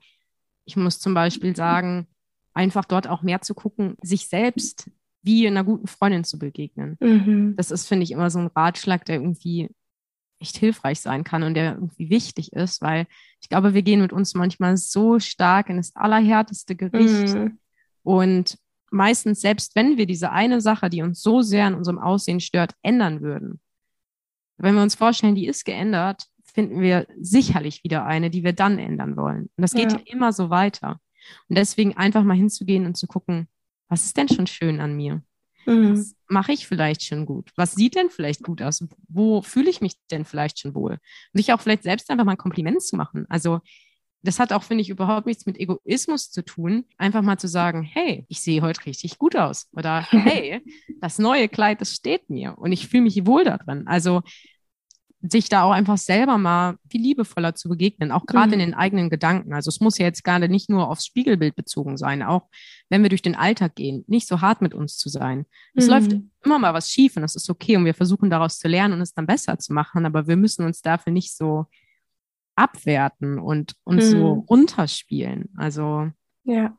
[0.65, 2.07] ich muss zum Beispiel sagen,
[2.53, 4.89] einfach dort auch mehr zu gucken, sich selbst
[5.23, 6.97] wie einer guten Freundin zu begegnen.
[6.99, 7.55] Mhm.
[7.55, 9.69] Das ist, finde ich, immer so ein Ratschlag, der irgendwie
[10.39, 13.07] echt hilfreich sein kann und der irgendwie wichtig ist, weil
[13.41, 17.57] ich glaube, wir gehen mit uns manchmal so stark in das allerhärteste Gericht mhm.
[18.03, 18.57] und
[18.91, 22.73] meistens, selbst wenn wir diese eine Sache, die uns so sehr an unserem Aussehen stört,
[22.83, 23.59] ändern würden,
[24.57, 28.79] wenn wir uns vorstellen, die ist geändert, finden wir sicherlich wieder eine, die wir dann
[28.79, 29.41] ändern wollen.
[29.41, 30.99] Und das geht ja, immer so weiter.
[31.47, 33.47] Und deswegen einfach mal hinzugehen und zu gucken,
[33.89, 35.21] was ist denn schon schön an mir?
[35.67, 35.91] Mhm.
[35.91, 37.51] Was mache ich vielleicht schon gut?
[37.57, 38.83] Was sieht denn vielleicht gut aus?
[39.07, 40.93] Wo fühle ich mich denn vielleicht schon wohl?
[40.93, 40.99] Und
[41.37, 43.27] sich auch vielleicht selbst einfach mal ein Kompliment zu machen.
[43.29, 43.59] Also
[44.23, 46.85] das hat auch, finde ich, überhaupt nichts mit Egoismus zu tun.
[46.97, 49.67] Einfach mal zu sagen, hey, ich sehe heute richtig gut aus.
[49.73, 50.63] Oder hey,
[51.01, 53.85] das neue Kleid, das steht mir und ich fühle mich wohl darin.
[53.85, 54.23] Also
[55.21, 58.53] sich da auch einfach selber mal viel liebevoller zu begegnen, auch gerade mhm.
[58.53, 59.53] in den eigenen Gedanken.
[59.53, 62.47] Also es muss ja jetzt gerade nicht nur aufs Spiegelbild bezogen sein, auch
[62.89, 65.45] wenn wir durch den Alltag gehen, nicht so hart mit uns zu sein.
[65.73, 65.91] Es mhm.
[65.91, 68.93] läuft immer mal was schief und das ist okay und wir versuchen daraus zu lernen
[68.93, 71.65] und es dann besser zu machen, aber wir müssen uns dafür nicht so
[72.55, 74.11] abwerten und uns mhm.
[74.11, 75.49] so runterspielen.
[75.57, 76.11] Also
[76.43, 76.77] ja.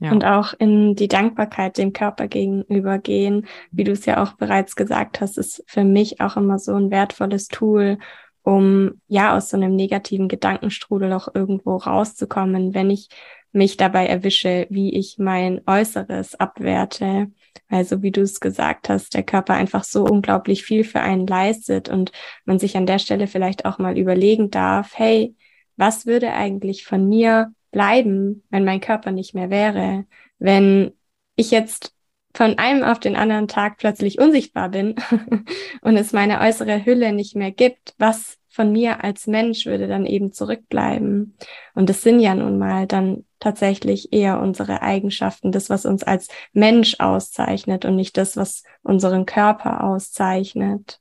[0.00, 0.12] Ja.
[0.12, 4.74] Und auch in die Dankbarkeit dem Körper gegenüber gehen, wie du es ja auch bereits
[4.74, 7.98] gesagt hast, ist für mich auch immer so ein wertvolles Tool,
[8.42, 13.10] um ja aus so einem negativen Gedankenstrudel auch irgendwo rauszukommen, wenn ich
[13.52, 17.30] mich dabei erwische, wie ich mein Äußeres abwerte.
[17.68, 21.88] Also wie du es gesagt hast, der Körper einfach so unglaublich viel für einen leistet
[21.88, 22.12] und
[22.44, 25.34] man sich an der Stelle vielleicht auch mal überlegen darf, hey,
[25.76, 30.06] was würde eigentlich von mir bleiben, wenn mein Körper nicht mehr wäre.
[30.38, 30.92] Wenn
[31.36, 31.94] ich jetzt
[32.34, 34.94] von einem auf den anderen Tag plötzlich unsichtbar bin
[35.82, 40.06] und es meine äußere Hülle nicht mehr gibt, was von mir als Mensch würde dann
[40.06, 41.36] eben zurückbleiben.
[41.74, 46.28] Und das sind ja nun mal dann tatsächlich eher unsere Eigenschaften, das, was uns als
[46.52, 51.00] Mensch auszeichnet und nicht das, was unseren Körper auszeichnet.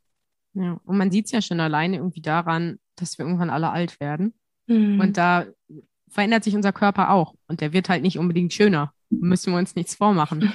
[0.54, 4.00] Ja, und man sieht es ja schon alleine irgendwie daran, dass wir irgendwann alle alt
[4.00, 4.34] werden.
[4.68, 5.00] Mhm.
[5.00, 5.46] Und da
[6.10, 7.36] verändert sich unser Körper auch.
[7.48, 8.94] Und der wird halt nicht unbedingt schöner.
[9.10, 10.52] Müssen wir uns nichts vormachen.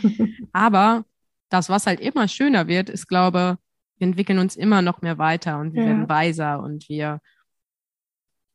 [0.52, 1.04] Aber
[1.48, 3.58] das, was halt immer schöner wird, ist, glaube
[3.98, 5.88] wir entwickeln uns immer noch mehr weiter und wir ja.
[5.88, 7.20] werden weiser und wir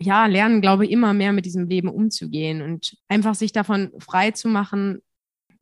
[0.02, 4.32] ja, lernen, glaube ich, immer mehr mit diesem Leben umzugehen und einfach sich davon frei
[4.32, 5.02] zu machen,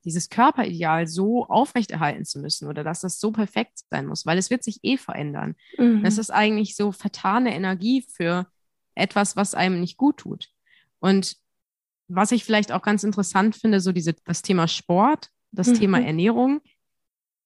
[0.06, 4.52] dieses Körperideal so aufrechterhalten zu müssen oder dass das so perfekt sein muss, weil es
[4.52, 5.56] wird sich eh verändern.
[5.78, 6.04] Mhm.
[6.04, 8.48] Das ist eigentlich so vertane Energie für
[8.94, 10.50] etwas, was einem nicht gut tut.
[11.00, 11.36] Und
[12.08, 15.74] was ich vielleicht auch ganz interessant finde, so diese, das Thema Sport, das mhm.
[15.76, 16.62] Thema Ernährung,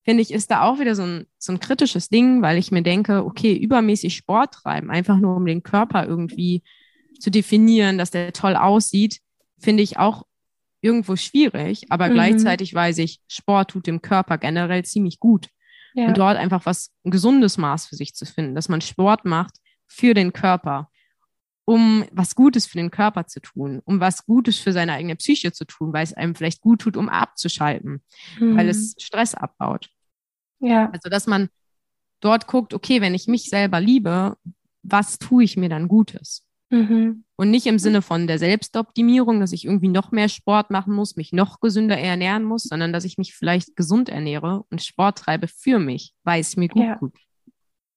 [0.03, 2.81] finde ich, ist da auch wieder so ein, so ein kritisches Ding, weil ich mir
[2.81, 6.63] denke, okay, übermäßig Sport treiben, einfach nur um den Körper irgendwie
[7.19, 9.19] zu definieren, dass der toll aussieht,
[9.59, 10.25] finde ich auch
[10.81, 11.85] irgendwo schwierig.
[11.89, 12.13] Aber mhm.
[12.13, 15.49] gleichzeitig weiß ich, Sport tut dem Körper generell ziemlich gut.
[15.93, 16.07] Ja.
[16.07, 19.57] Und dort einfach was, ein gesundes Maß für sich zu finden, dass man Sport macht
[19.87, 20.89] für den Körper
[21.65, 25.51] um was Gutes für den Körper zu tun, um was Gutes für seine eigene Psyche
[25.51, 28.01] zu tun, weil es einem vielleicht gut tut, um abzuschalten,
[28.39, 28.57] mhm.
[28.57, 29.89] weil es Stress abbaut.
[30.59, 30.89] Ja.
[30.91, 31.49] Also, dass man
[32.19, 34.37] dort guckt, okay, wenn ich mich selber liebe,
[34.83, 36.45] was tue ich mir dann Gutes?
[36.69, 37.25] Mhm.
[37.35, 41.17] Und nicht im Sinne von der Selbstoptimierung, dass ich irgendwie noch mehr Sport machen muss,
[41.17, 45.47] mich noch gesünder ernähren muss, sondern dass ich mich vielleicht gesund ernähre und Sport treibe
[45.47, 46.95] für mich, weil es mir gut ja.
[46.95, 47.13] tut.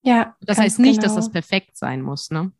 [0.03, 0.37] Ja.
[0.40, 1.03] Das heißt nicht, genau.
[1.05, 2.53] dass das perfekt sein muss, ne?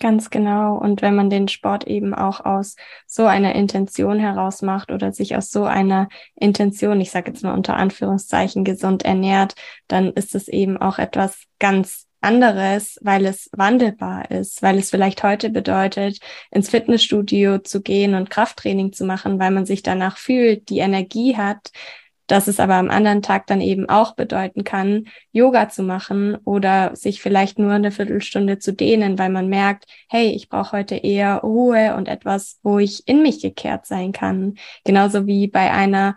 [0.00, 0.76] Ganz genau.
[0.76, 5.34] Und wenn man den Sport eben auch aus so einer Intention heraus macht oder sich
[5.34, 9.54] aus so einer Intention, ich sage jetzt mal unter Anführungszeichen, gesund ernährt,
[9.88, 15.22] dann ist es eben auch etwas ganz anderes, weil es wandelbar ist, weil es vielleicht
[15.24, 16.18] heute bedeutet,
[16.50, 21.36] ins Fitnessstudio zu gehen und Krafttraining zu machen, weil man sich danach fühlt, die Energie
[21.36, 21.70] hat,
[22.28, 26.94] dass es aber am anderen Tag dann eben auch bedeuten kann, Yoga zu machen oder
[26.94, 31.38] sich vielleicht nur eine Viertelstunde zu dehnen, weil man merkt, hey, ich brauche heute eher
[31.38, 34.54] Ruhe und etwas, wo ich in mich gekehrt sein kann.
[34.84, 36.16] Genauso wie bei einer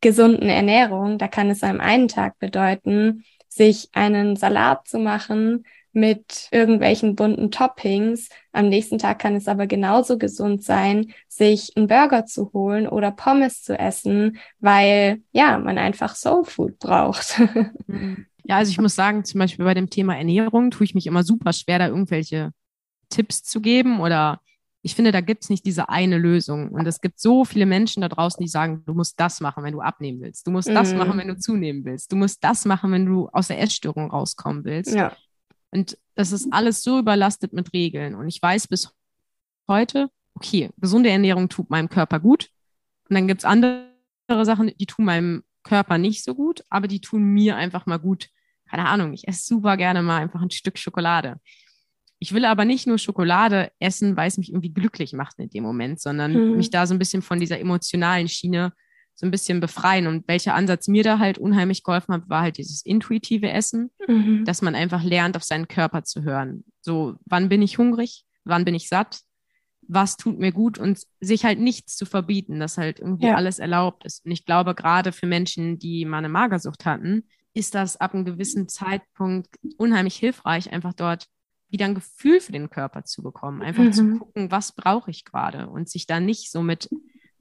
[0.00, 6.48] gesunden Ernährung, da kann es am einen Tag bedeuten, sich einen Salat zu machen, mit
[6.50, 8.28] irgendwelchen bunten Toppings.
[8.52, 13.10] Am nächsten Tag kann es aber genauso gesund sein, sich einen Burger zu holen oder
[13.10, 17.40] Pommes zu essen, weil ja, man einfach Soul Food braucht.
[18.48, 21.22] Ja, also ich muss sagen, zum Beispiel bei dem Thema Ernährung tue ich mich immer
[21.22, 22.52] super schwer, da irgendwelche
[23.10, 24.40] Tipps zu geben oder
[24.82, 26.70] ich finde, da gibt es nicht diese eine Lösung.
[26.70, 29.74] Und es gibt so viele Menschen da draußen, die sagen, du musst das machen, wenn
[29.74, 30.46] du abnehmen willst.
[30.46, 31.20] Du musst das machen, mhm.
[31.20, 32.12] wenn du zunehmen willst.
[32.12, 34.94] Du musst das machen, wenn du aus der Essstörung rauskommen willst.
[34.94, 35.12] Ja.
[35.70, 38.14] Und das ist alles so überlastet mit Regeln.
[38.14, 38.90] Und ich weiß bis
[39.66, 42.48] heute, okay, gesunde Ernährung tut meinem Körper gut.
[43.08, 43.88] Und dann gibt es andere
[44.44, 48.28] Sachen, die tun meinem Körper nicht so gut, aber die tun mir einfach mal gut.
[48.68, 51.40] Keine Ahnung, ich esse super gerne mal einfach ein Stück Schokolade.
[52.18, 55.62] Ich will aber nicht nur Schokolade essen, weil es mich irgendwie glücklich macht in dem
[55.62, 56.56] Moment, sondern hm.
[56.56, 58.72] mich da so ein bisschen von dieser emotionalen Schiene
[59.18, 60.06] so ein bisschen befreien.
[60.06, 64.44] Und welcher Ansatz mir da halt unheimlich geholfen hat, war halt dieses intuitive Essen, mhm.
[64.44, 66.64] dass man einfach lernt, auf seinen Körper zu hören.
[66.82, 68.24] So, wann bin ich hungrig?
[68.44, 69.18] Wann bin ich satt?
[69.88, 70.78] Was tut mir gut?
[70.78, 73.34] Und sich halt nichts zu verbieten, dass halt irgendwie ja.
[73.34, 74.24] alles erlaubt ist.
[74.24, 78.24] Und ich glaube, gerade für Menschen, die mal eine Magersucht hatten, ist das ab einem
[78.24, 81.26] gewissen Zeitpunkt unheimlich hilfreich, einfach dort
[81.70, 83.62] wieder ein Gefühl für den Körper zu bekommen.
[83.62, 83.92] Einfach mhm.
[83.92, 86.88] zu gucken, was brauche ich gerade und sich da nicht so mit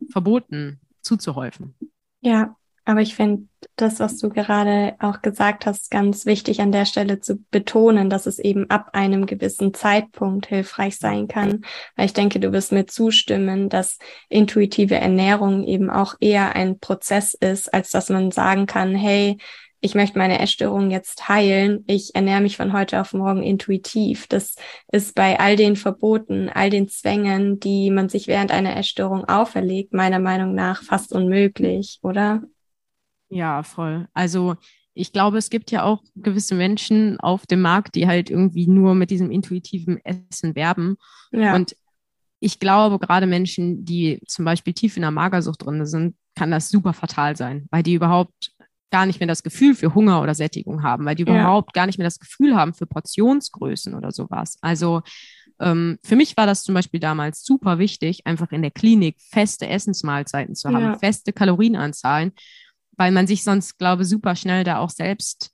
[0.10, 1.76] Verboten zuzuhäufen.
[2.22, 2.56] Ja,
[2.88, 7.20] aber ich finde das, was du gerade auch gesagt hast, ganz wichtig an der Stelle
[7.20, 11.65] zu betonen, dass es eben ab einem gewissen Zeitpunkt hilfreich sein kann.
[11.98, 13.98] Weil ich denke, du wirst mir zustimmen, dass
[14.30, 19.38] intuitive Ernährung eben auch eher ein Prozess ist, als dass man sagen kann, hey,
[19.80, 24.28] ich möchte meine Essstörung jetzt heilen, ich ernähre mich von heute auf morgen intuitiv.
[24.28, 24.56] Das
[24.92, 29.94] ist bei all den Verboten, all den Zwängen, die man sich während einer Essstörung auferlegt,
[29.94, 32.42] meiner Meinung nach fast unmöglich, oder?
[33.30, 34.08] Ja, voll.
[34.13, 34.56] Also
[34.94, 38.96] ich glaube, es gibt ja auch gewisse Menschen auf dem Markt, die halt irgendwie nur
[38.96, 40.98] mit diesem intuitiven Essen werben.
[41.32, 41.54] Ja.
[41.54, 41.76] Und
[42.40, 46.70] ich glaube, gerade Menschen, die zum Beispiel tief in der Magersucht drin sind, kann das
[46.70, 48.52] super fatal sein, weil die überhaupt
[48.91, 51.34] gar nicht mehr das Gefühl für Hunger oder Sättigung haben, weil die ja.
[51.34, 54.58] überhaupt gar nicht mehr das Gefühl haben für Portionsgrößen oder sowas.
[54.62, 55.02] Also
[55.60, 59.67] ähm, für mich war das zum Beispiel damals super wichtig, einfach in der Klinik feste
[59.67, 60.97] Essensmahlzeiten zu haben, ja.
[60.97, 62.32] feste Kalorienanzahlen,
[62.95, 65.52] weil man sich sonst, glaube ich, super schnell da auch selbst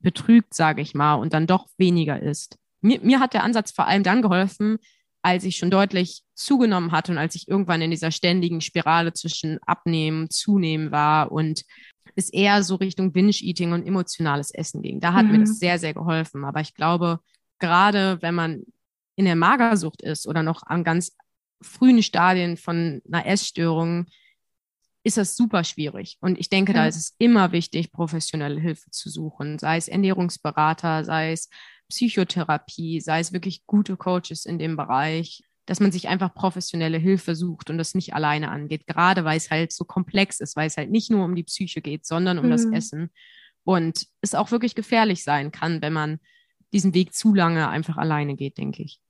[0.00, 2.56] betrügt, sage ich mal, und dann doch weniger isst.
[2.80, 4.78] Mir, mir hat der Ansatz vor allem dann geholfen,
[5.22, 9.58] als ich schon deutlich zugenommen hatte und als ich irgendwann in dieser ständigen Spirale zwischen
[9.66, 11.64] Abnehmen, Zunehmen war und
[12.16, 15.00] es eher so Richtung Binge-Eating und emotionales Essen ging.
[15.00, 15.32] Da hat mhm.
[15.32, 15.54] mir das mhm.
[15.54, 16.44] sehr, sehr geholfen.
[16.44, 17.20] Aber ich glaube,
[17.58, 18.64] gerade wenn man
[19.16, 21.16] in der Magersucht ist oder noch an ganz
[21.62, 24.06] frühen Stadien von einer Essstörung,
[25.02, 26.18] ist das super schwierig.
[26.20, 26.80] Und ich denke, ja.
[26.80, 31.48] da ist es immer wichtig, professionelle Hilfe zu suchen, sei es Ernährungsberater, sei es
[31.88, 37.36] Psychotherapie, sei es wirklich gute Coaches in dem Bereich dass man sich einfach professionelle Hilfe
[37.36, 40.76] sucht und das nicht alleine angeht, gerade weil es halt so komplex ist, weil es
[40.76, 42.50] halt nicht nur um die Psyche geht, sondern um mhm.
[42.50, 43.10] das Essen
[43.62, 46.18] und es auch wirklich gefährlich sein kann, wenn man
[46.72, 49.00] diesen Weg zu lange einfach alleine geht, denke ich.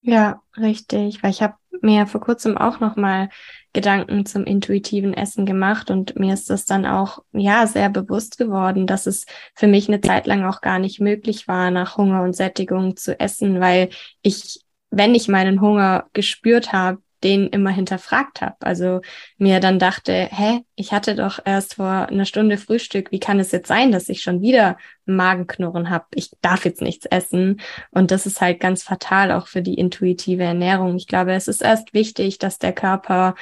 [0.00, 3.28] Ja, richtig, weil ich habe mir vor kurzem auch noch mal
[3.74, 8.86] Gedanken zum intuitiven Essen gemacht und mir ist das dann auch ja sehr bewusst geworden,
[8.86, 12.34] dass es für mich eine Zeit lang auch gar nicht möglich war, nach Hunger und
[12.34, 13.90] Sättigung zu essen, weil
[14.22, 18.56] ich wenn ich meinen Hunger gespürt habe, den immer hinterfragt habe.
[18.60, 19.00] Also
[19.38, 23.52] mir dann dachte, hä, ich hatte doch erst vor einer Stunde Frühstück, wie kann es
[23.52, 26.04] jetzt sein, dass ich schon wieder Magenknurren habe?
[26.14, 27.60] Ich darf jetzt nichts essen.
[27.90, 30.96] Und das ist halt ganz fatal auch für die intuitive Ernährung.
[30.96, 33.34] Ich glaube, es ist erst wichtig, dass der Körper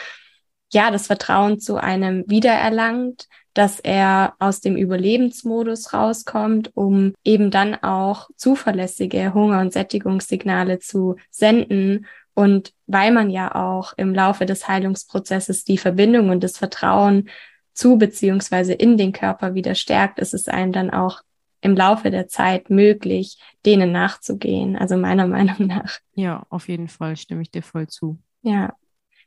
[0.74, 7.74] ja das Vertrauen zu einem wiedererlangt, dass er aus dem Überlebensmodus rauskommt, um eben dann
[7.74, 14.68] auch zuverlässige Hunger- und Sättigungssignale zu senden und weil man ja auch im Laufe des
[14.68, 17.28] Heilungsprozesses die Verbindung und das Vertrauen
[17.72, 21.22] zu beziehungsweise in den Körper wieder stärkt, ist es einem dann auch
[21.60, 24.76] im Laufe der Zeit möglich, denen nachzugehen.
[24.76, 25.98] Also meiner Meinung nach.
[26.14, 28.18] Ja, auf jeden Fall stimme ich dir voll zu.
[28.42, 28.74] Ja.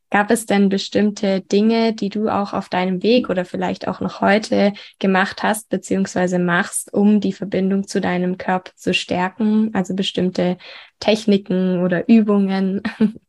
[0.10, 4.22] Gab es denn bestimmte Dinge, die du auch auf deinem Weg oder vielleicht auch noch
[4.22, 9.72] heute gemacht hast, beziehungsweise machst, um die Verbindung zu deinem Körper zu stärken?
[9.74, 10.58] Also bestimmte
[11.00, 12.82] Techniken oder Übungen?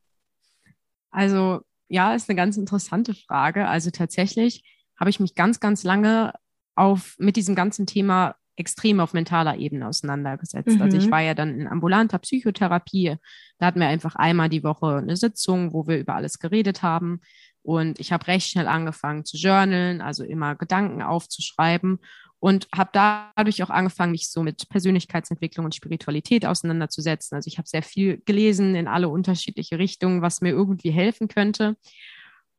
[1.10, 3.66] Also ja, ist eine ganz interessante Frage.
[3.66, 4.62] Also tatsächlich
[5.00, 6.34] habe ich mich ganz, ganz lange
[6.74, 10.76] auf, mit diesem ganzen Thema extrem auf mentaler Ebene auseinandergesetzt.
[10.76, 10.82] Mhm.
[10.82, 11.10] Also ich mhm.
[11.10, 13.16] war ja dann in ambulanter Psychotherapie.
[13.58, 17.20] Da hatten wir einfach einmal die Woche eine Sitzung, wo wir über alles geredet haben.
[17.62, 21.98] Und ich habe recht schnell angefangen zu journalen, also immer Gedanken aufzuschreiben
[22.40, 27.36] und habe dadurch auch angefangen, mich so mit Persönlichkeitsentwicklung und Spiritualität auseinanderzusetzen.
[27.36, 31.76] Also ich habe sehr viel gelesen in alle unterschiedliche Richtungen, was mir irgendwie helfen könnte.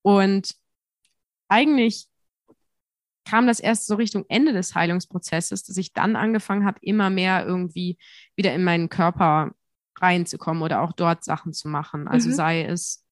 [0.02, 0.54] Und
[1.48, 2.09] eigentlich
[3.30, 7.46] kam das erst so Richtung Ende des Heilungsprozesses, dass ich dann angefangen habe, immer mehr
[7.46, 8.00] irgendwie
[8.36, 9.52] wieder in meinen Körper
[9.98, 12.08] reinzukommen oder auch dort Sachen zu machen.
[12.08, 12.34] Also mhm.
[12.34, 13.06] sei es,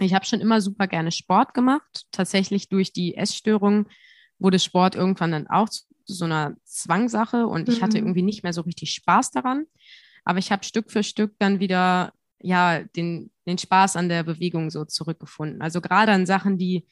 [0.00, 2.06] ich habe schon immer super gerne Sport gemacht.
[2.10, 3.86] Tatsächlich durch die Essstörung
[4.40, 8.08] wurde Sport irgendwann dann auch zu so einer Zwangsache und ich hatte mhm.
[8.08, 9.66] irgendwie nicht mehr so richtig Spaß daran.
[10.24, 14.70] Aber ich habe Stück für Stück dann wieder ja den, den Spaß an der Bewegung
[14.70, 15.62] so zurückgefunden.
[15.62, 16.84] Also gerade an Sachen, die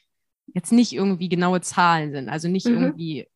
[0.47, 2.73] jetzt nicht irgendwie genaue Zahlen sind, also nicht mhm.
[2.73, 3.27] irgendwie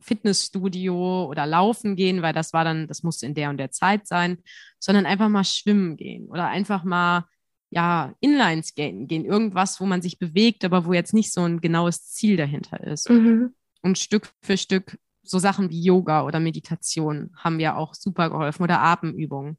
[0.00, 4.06] Fitnessstudio oder laufen gehen, weil das war dann, das musste in der und der Zeit
[4.06, 4.38] sein,
[4.78, 7.26] sondern einfach mal schwimmen gehen oder einfach mal
[7.70, 12.10] ja, Inlineskaten gehen, irgendwas, wo man sich bewegt, aber wo jetzt nicht so ein genaues
[12.10, 13.08] Ziel dahinter ist.
[13.08, 13.54] Mhm.
[13.82, 18.64] Und Stück für Stück so Sachen wie Yoga oder Meditation haben mir auch super geholfen
[18.64, 19.56] oder Atemübungen,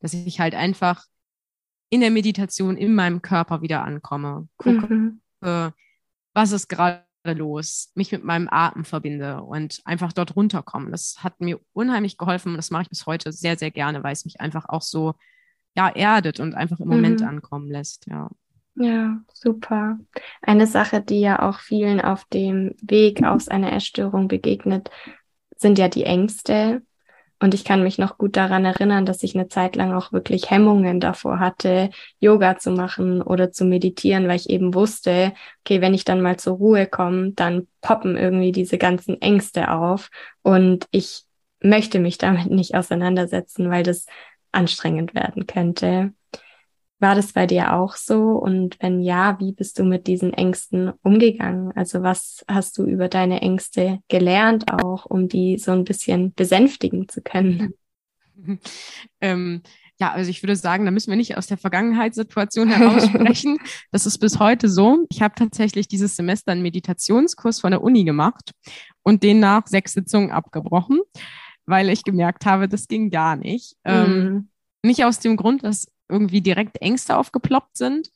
[0.00, 1.04] dass ich halt einfach
[1.88, 5.20] in der Meditation in meinem Körper wieder ankomme, gucke, mhm
[6.34, 10.90] was ist gerade los, mich mit meinem Atem verbinde und einfach dort runterkomme.
[10.90, 14.12] Das hat mir unheimlich geholfen und das mache ich bis heute sehr, sehr gerne, weil
[14.12, 15.14] es mich einfach auch so
[15.74, 17.26] ja, erdet und einfach im Moment mhm.
[17.26, 18.28] ankommen lässt, ja.
[18.76, 19.98] Ja, super.
[20.42, 24.90] Eine Sache, die ja auch vielen auf dem Weg aus einer Essstörung begegnet,
[25.56, 26.82] sind ja die Ängste.
[27.44, 30.50] Und ich kann mich noch gut daran erinnern, dass ich eine Zeit lang auch wirklich
[30.50, 35.92] Hemmungen davor hatte, Yoga zu machen oder zu meditieren, weil ich eben wusste, okay, wenn
[35.92, 40.08] ich dann mal zur Ruhe komme, dann poppen irgendwie diese ganzen Ängste auf
[40.40, 41.24] und ich
[41.60, 44.06] möchte mich damit nicht auseinandersetzen, weil das
[44.50, 46.14] anstrengend werden könnte.
[47.00, 48.30] War das bei dir auch so?
[48.32, 51.72] Und wenn ja, wie bist du mit diesen Ängsten umgegangen?
[51.74, 57.08] Also was hast du über deine Ängste gelernt auch, um die so ein bisschen besänftigen
[57.08, 57.74] zu können?
[59.20, 59.62] ähm,
[60.00, 63.58] ja, also ich würde sagen, da müssen wir nicht aus der Vergangenheitssituation heraussprechen.
[63.92, 65.06] das ist bis heute so.
[65.08, 68.52] Ich habe tatsächlich dieses Semester einen Meditationskurs von der Uni gemacht
[69.02, 71.00] und den nach sechs Sitzungen abgebrochen,
[71.66, 73.76] weil ich gemerkt habe, das ging gar nicht.
[73.84, 74.26] Ähm, mhm.
[74.26, 74.48] Ähm,
[74.82, 78.10] nicht aus dem Grund, dass irgendwie direkt Ängste aufgeploppt sind,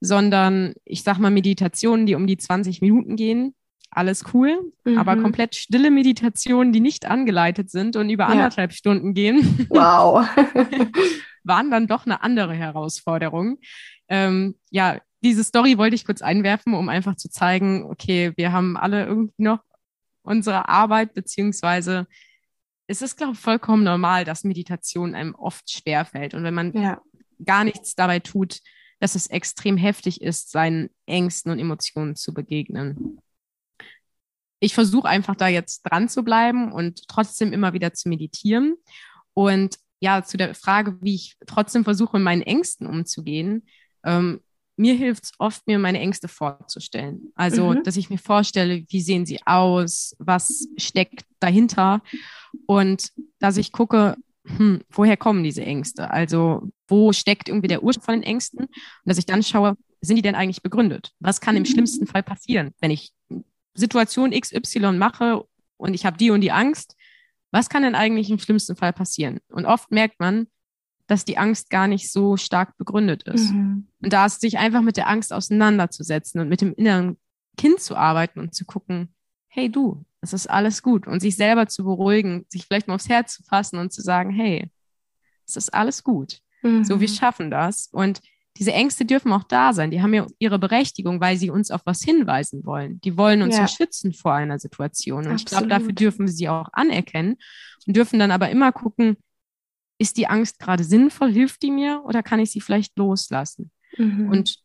[0.00, 3.54] sondern ich sag mal Meditationen, die um die 20 Minuten gehen.
[3.90, 4.98] Alles cool, mhm.
[4.98, 8.30] aber komplett stille Meditationen, die nicht angeleitet sind und über ja.
[8.30, 9.66] anderthalb Stunden gehen.
[9.68, 10.26] Wow.
[11.44, 13.58] waren dann doch eine andere Herausforderung.
[14.08, 18.76] Ähm, ja, diese Story wollte ich kurz einwerfen, um einfach zu zeigen, okay, wir haben
[18.76, 19.60] alle irgendwie noch
[20.22, 22.06] unsere Arbeit, beziehungsweise
[22.86, 26.34] es ist, glaube ich, vollkommen normal, dass Meditation einem oft schwerfällt.
[26.34, 27.00] Und wenn man ja
[27.44, 28.60] gar nichts dabei tut,
[29.00, 33.18] dass es extrem heftig ist, seinen Ängsten und Emotionen zu begegnen.
[34.60, 38.76] Ich versuche einfach da jetzt dran zu bleiben und trotzdem immer wieder zu meditieren.
[39.34, 43.66] Und ja, zu der Frage, wie ich trotzdem versuche, mit meinen Ängsten umzugehen.
[44.04, 44.40] Ähm,
[44.76, 47.32] mir hilft es oft, mir meine Ängste vorzustellen.
[47.34, 47.82] Also, mhm.
[47.84, 52.02] dass ich mir vorstelle, wie sehen sie aus, was steckt dahinter
[52.66, 54.16] und dass ich gucke,
[54.46, 56.10] hm, woher kommen diese Ängste?
[56.10, 58.60] Also wo steckt irgendwie der Ursprung von den Ängsten?
[58.60, 58.70] Und
[59.04, 61.12] dass ich dann schaue, sind die denn eigentlich begründet?
[61.20, 63.12] Was kann im schlimmsten Fall passieren, wenn ich
[63.74, 65.44] Situation XY mache
[65.76, 66.96] und ich habe die und die Angst?
[67.50, 69.38] Was kann denn eigentlich im schlimmsten Fall passieren?
[69.48, 70.48] Und oft merkt man,
[71.06, 73.52] dass die Angst gar nicht so stark begründet ist.
[73.52, 73.88] Mhm.
[74.02, 77.18] Und da ist sich einfach mit der Angst auseinanderzusetzen und mit dem inneren
[77.56, 79.14] Kind zu arbeiten und zu gucken,
[79.48, 83.08] hey du, es ist alles gut und sich selber zu beruhigen, sich vielleicht mal aufs
[83.08, 84.70] Herz zu fassen und zu sagen, hey,
[85.46, 86.40] es ist alles gut.
[86.62, 86.84] Mhm.
[86.84, 87.12] So, wir mhm.
[87.12, 87.88] schaffen das.
[87.92, 88.20] Und
[88.56, 89.90] diese Ängste dürfen auch da sein.
[89.90, 93.00] Die haben ja ihre Berechtigung, weil sie uns auf was hinweisen wollen.
[93.02, 95.26] Die wollen uns ja, ja schützen vor einer Situation.
[95.26, 95.40] Und Absolut.
[95.40, 97.36] ich glaube, dafür dürfen wir sie auch anerkennen
[97.86, 99.16] und dürfen dann aber immer gucken,
[99.98, 103.70] ist die Angst gerade sinnvoll, hilft die mir oder kann ich sie vielleicht loslassen?
[103.96, 104.28] Mhm.
[104.28, 104.63] Und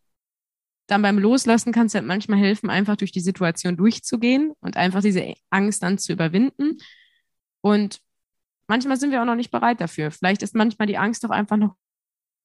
[0.90, 5.02] dann beim Loslassen kann es halt manchmal helfen, einfach durch die Situation durchzugehen und einfach
[5.02, 6.78] diese Angst dann zu überwinden.
[7.62, 8.00] Und
[8.68, 10.12] manchmal sind wir auch noch nicht bereit dafür.
[10.12, 11.76] Vielleicht ist manchmal die Angst doch einfach noch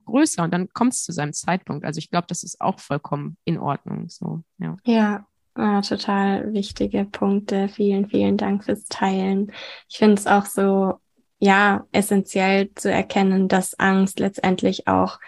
[0.05, 1.85] größer und dann kommt es zu seinem Zeitpunkt.
[1.85, 4.09] Also ich glaube, das ist auch vollkommen in Ordnung.
[4.09, 4.77] So, ja.
[4.85, 5.27] Ja,
[5.57, 7.69] ja, total wichtige Punkte.
[7.69, 9.53] Vielen, vielen Dank fürs Teilen.
[9.89, 11.01] Ich finde es auch so,
[11.39, 15.19] ja, essentiell zu erkennen, dass Angst letztendlich auch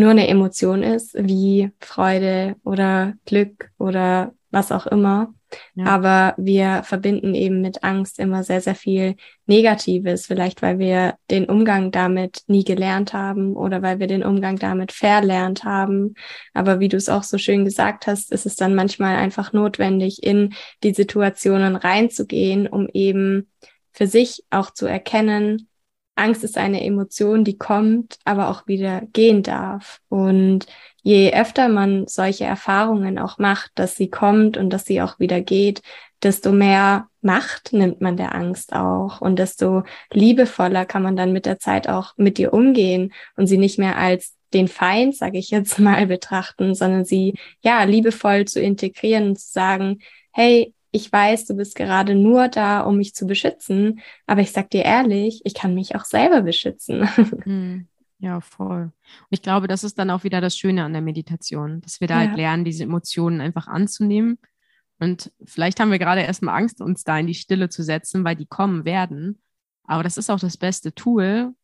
[0.00, 5.32] nur eine Emotion ist, wie Freude oder Glück oder was auch immer.
[5.74, 5.86] Ja.
[5.86, 11.46] Aber wir verbinden eben mit Angst immer sehr, sehr viel Negatives, vielleicht weil wir den
[11.46, 16.14] Umgang damit nie gelernt haben oder weil wir den Umgang damit verlernt haben.
[16.54, 20.22] Aber wie du es auch so schön gesagt hast, ist es dann manchmal einfach notwendig,
[20.22, 23.50] in die Situationen reinzugehen, um eben
[23.92, 25.68] für sich auch zu erkennen,
[26.20, 30.00] Angst ist eine Emotion, die kommt, aber auch wieder gehen darf.
[30.08, 30.66] Und
[31.02, 35.40] je öfter man solche Erfahrungen auch macht, dass sie kommt und dass sie auch wieder
[35.40, 35.82] geht,
[36.22, 41.44] desto mehr Macht nimmt man der Angst auch und desto liebevoller kann man dann mit
[41.44, 45.50] der Zeit auch mit ihr umgehen und sie nicht mehr als den Feind, sage ich
[45.50, 50.00] jetzt mal, betrachten, sondern sie ja liebevoll zu integrieren und zu sagen,
[50.32, 54.70] hey, ich weiß, du bist gerade nur da, um mich zu beschützen, aber ich sag
[54.70, 57.08] dir ehrlich, ich kann mich auch selber beschützen.
[57.44, 57.86] Hm.
[58.22, 58.82] Ja, voll.
[58.82, 58.92] Und
[59.30, 62.16] ich glaube, das ist dann auch wieder das Schöne an der Meditation, dass wir da
[62.16, 62.28] halt ja.
[62.30, 64.38] halt lernen, diese Emotionen einfach anzunehmen.
[64.98, 68.36] Und vielleicht haben wir gerade erstmal Angst, uns da in die Stille zu setzen, weil
[68.36, 69.40] die kommen werden.
[69.84, 71.54] Aber das ist auch das beste Tool,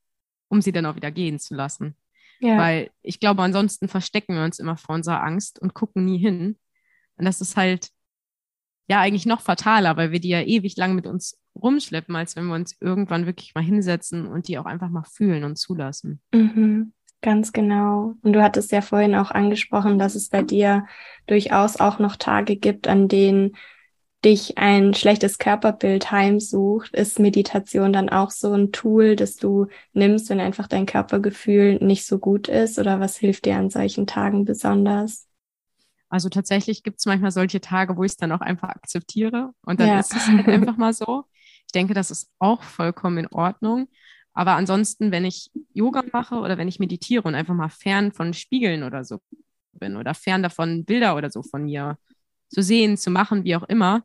[0.49, 1.95] um sie dann auch wieder gehen zu lassen.
[2.41, 2.57] Ja.
[2.57, 6.57] Weil ich glaube, ansonsten verstecken wir uns immer vor unserer Angst und gucken nie hin.
[7.19, 7.91] Und das ist halt
[8.89, 12.47] ja eigentlich noch fataler, weil wir die ja ewig lang mit uns rumschleppen, als wenn
[12.47, 16.21] wir uns irgendwann wirklich mal hinsetzen und die auch einfach mal fühlen und zulassen.
[16.33, 18.15] Mhm, ganz genau.
[18.23, 20.87] Und du hattest ja vorhin auch angesprochen, dass es bei dir
[21.27, 23.57] durchaus auch noch Tage gibt, an denen
[24.25, 26.93] dich ein schlechtes Körperbild heimsucht.
[26.95, 32.07] Ist Meditation dann auch so ein Tool, das du nimmst, wenn einfach dein Körpergefühl nicht
[32.07, 32.79] so gut ist?
[32.79, 35.27] Oder was hilft dir an solchen Tagen besonders?
[36.09, 39.81] Also tatsächlich gibt es manchmal solche Tage, wo ich es dann auch einfach akzeptiere und
[39.81, 40.01] dann ja.
[40.01, 41.25] ist es halt einfach mal so.
[41.67, 43.89] Ich denke, das ist auch vollkommen in Ordnung.
[44.33, 48.35] Aber ansonsten, wenn ich Yoga mache oder wenn ich meditiere und einfach mal fern von
[48.35, 49.19] Spiegeln oder so
[49.73, 51.99] bin oder fern davon, Bilder oder so von mir
[52.49, 54.05] zu sehen, zu machen, wie auch immer,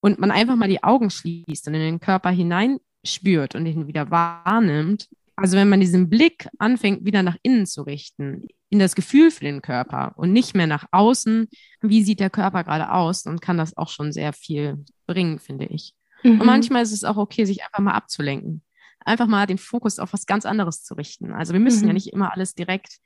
[0.00, 4.10] und man einfach mal die Augen schließt und in den Körper hineinspürt und ihn wieder
[4.10, 5.08] wahrnimmt,
[5.38, 9.44] also wenn man diesen Blick anfängt, wieder nach innen zu richten, in das Gefühl für
[9.44, 11.48] den Körper und nicht mehr nach außen,
[11.80, 15.66] wie sieht der Körper gerade aus, dann kann das auch schon sehr viel bringen, finde
[15.66, 15.94] ich.
[16.22, 16.40] Mhm.
[16.40, 18.62] Und manchmal ist es auch okay, sich einfach mal abzulenken.
[19.00, 21.32] Einfach mal den Fokus auf was ganz anderes zu richten.
[21.32, 21.88] Also wir müssen mhm.
[21.88, 22.98] ja nicht immer alles direkt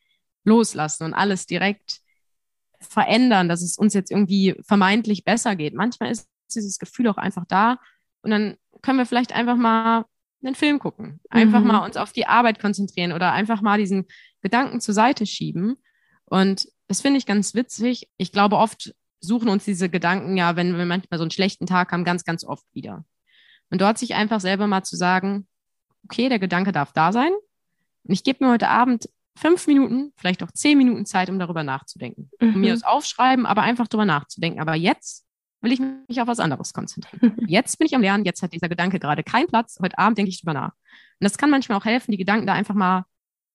[0.45, 2.01] loslassen und alles direkt
[2.81, 5.75] verändern, dass es uns jetzt irgendwie vermeintlich besser geht.
[5.75, 7.79] Manchmal ist dieses Gefühl auch einfach da
[8.23, 10.05] und dann können wir vielleicht einfach mal
[10.45, 11.67] einen Film gucken, einfach mhm.
[11.69, 14.07] mal uns auf die Arbeit konzentrieren oder einfach mal diesen
[14.41, 15.77] Gedanken zur Seite schieben.
[16.25, 18.09] Und das finde ich ganz witzig.
[18.17, 21.93] Ich glaube, oft suchen uns diese Gedanken ja, wenn wir manchmal so einen schlechten Tag
[21.93, 23.05] haben, ganz, ganz oft wieder.
[23.71, 25.47] Und dort sich einfach selber mal zu sagen,
[26.05, 27.33] okay, der Gedanke darf da sein.
[28.05, 31.63] Und ich gebe mir heute Abend fünf Minuten, vielleicht auch zehn Minuten Zeit, um darüber
[31.63, 32.31] nachzudenken.
[32.41, 32.55] Mhm.
[32.55, 34.61] Um mir das aufschreiben, aber einfach darüber nachzudenken.
[34.61, 35.25] Aber jetzt
[35.63, 37.37] will ich mich auf was anderes konzentrieren.
[37.47, 39.79] Jetzt bin ich am Lernen, jetzt hat dieser Gedanke gerade keinen Platz.
[39.81, 40.73] Heute Abend denke ich drüber nach.
[40.73, 43.05] Und das kann manchmal auch helfen, die Gedanken da einfach mal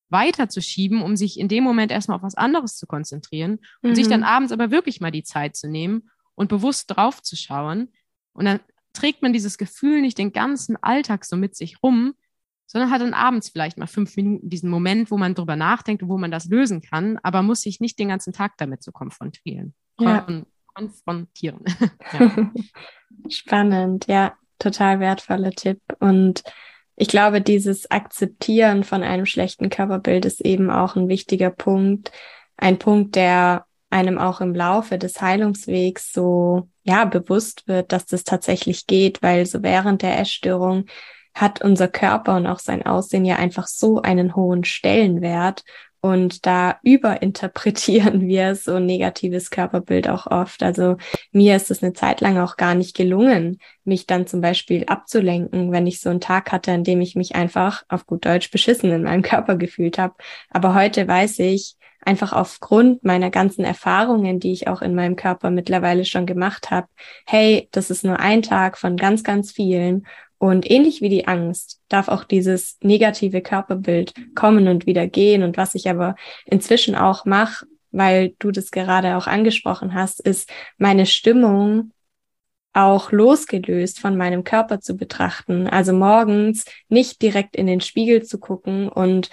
[0.10, 3.96] weiterzuschieben, um sich in dem Moment erstmal auf was anderes zu konzentrieren und mhm.
[3.96, 7.92] sich dann abends aber wirklich mal die Zeit zu nehmen und bewusst drauf zu schauen.
[8.32, 8.62] Und dann
[8.94, 12.14] trägt man dieses Gefühl nicht den ganzen Alltag so mit sich rum,
[12.68, 16.10] sondern hat dann abends vielleicht mal fünf Minuten diesen Moment, wo man drüber nachdenkt und
[16.10, 19.74] wo man das lösen kann, aber muss sich nicht den ganzen Tag damit so konfrontieren.
[20.00, 20.22] Ja.
[20.22, 20.46] Kon
[20.78, 21.64] konfrontieren.
[22.14, 22.52] ja.
[23.30, 25.82] Spannend, ja, total wertvoller Tipp.
[26.00, 26.44] Und
[26.96, 32.12] ich glaube, dieses Akzeptieren von einem schlechten Körperbild ist eben auch ein wichtiger Punkt.
[32.58, 38.24] Ein Punkt, der einem auch im Laufe des Heilungswegs so, ja, bewusst wird, dass das
[38.24, 40.86] tatsächlich geht, weil so während der Essstörung
[41.34, 45.64] hat unser Körper und auch sein Aussehen ja einfach so einen hohen Stellenwert.
[46.08, 50.64] Und da überinterpretieren wir so ein negatives Körperbild auch oft.
[50.64, 50.96] Also
[51.34, 55.74] mir ist es eine Zeit lang auch gar nicht gelungen, mich dann zum Beispiel abzulenken,
[55.74, 58.90] wenn ich so einen Tag hatte, an dem ich mich einfach auf gut Deutsch beschissen
[58.92, 60.16] in meinem Körper gefühlt habe.
[60.50, 65.50] Aber heute weiß ich, einfach aufgrund meiner ganzen Erfahrungen, die ich auch in meinem Körper
[65.50, 66.88] mittlerweile schon gemacht habe,
[67.26, 70.08] hey, das ist nur ein Tag von ganz, ganz vielen
[70.40, 75.44] und ähnlich wie die Angst darf auch dieses negative Körperbild kommen und wieder gehen.
[75.44, 76.16] Und was ich aber
[76.46, 81.92] inzwischen auch mache, weil du das gerade auch angesprochen hast, ist meine Stimmung
[82.74, 85.68] auch losgelöst von meinem Körper zu betrachten.
[85.68, 89.32] Also morgens nicht direkt in den Spiegel zu gucken und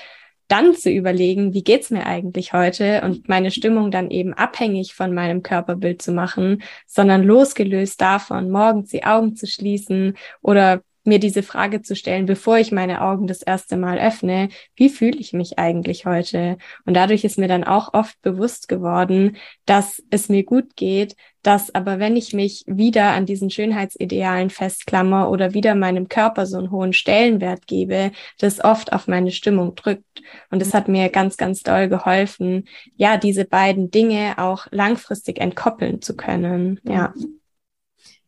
[0.49, 5.13] dann zu überlegen, wie geht's mir eigentlich heute und meine Stimmung dann eben abhängig von
[5.13, 11.43] meinem Körperbild zu machen, sondern losgelöst davon, morgens die Augen zu schließen oder mir diese
[11.43, 15.59] Frage zu stellen, bevor ich meine Augen das erste Mal öffne, wie fühle ich mich
[15.59, 16.59] eigentlich heute?
[16.87, 19.37] Und dadurch ist mir dann auch oft bewusst geworden,
[19.67, 25.31] dass es mir gut geht, dass aber wenn ich mich wieder an diesen Schönheitsidealen festklammer
[25.31, 30.23] oder wieder meinem Körper so einen hohen Stellenwert gebe, das oft auf meine Stimmung drückt.
[30.51, 36.01] Und es hat mir ganz, ganz doll geholfen, ja, diese beiden Dinge auch langfristig entkoppeln
[36.01, 36.81] zu können.
[36.85, 37.13] Ja.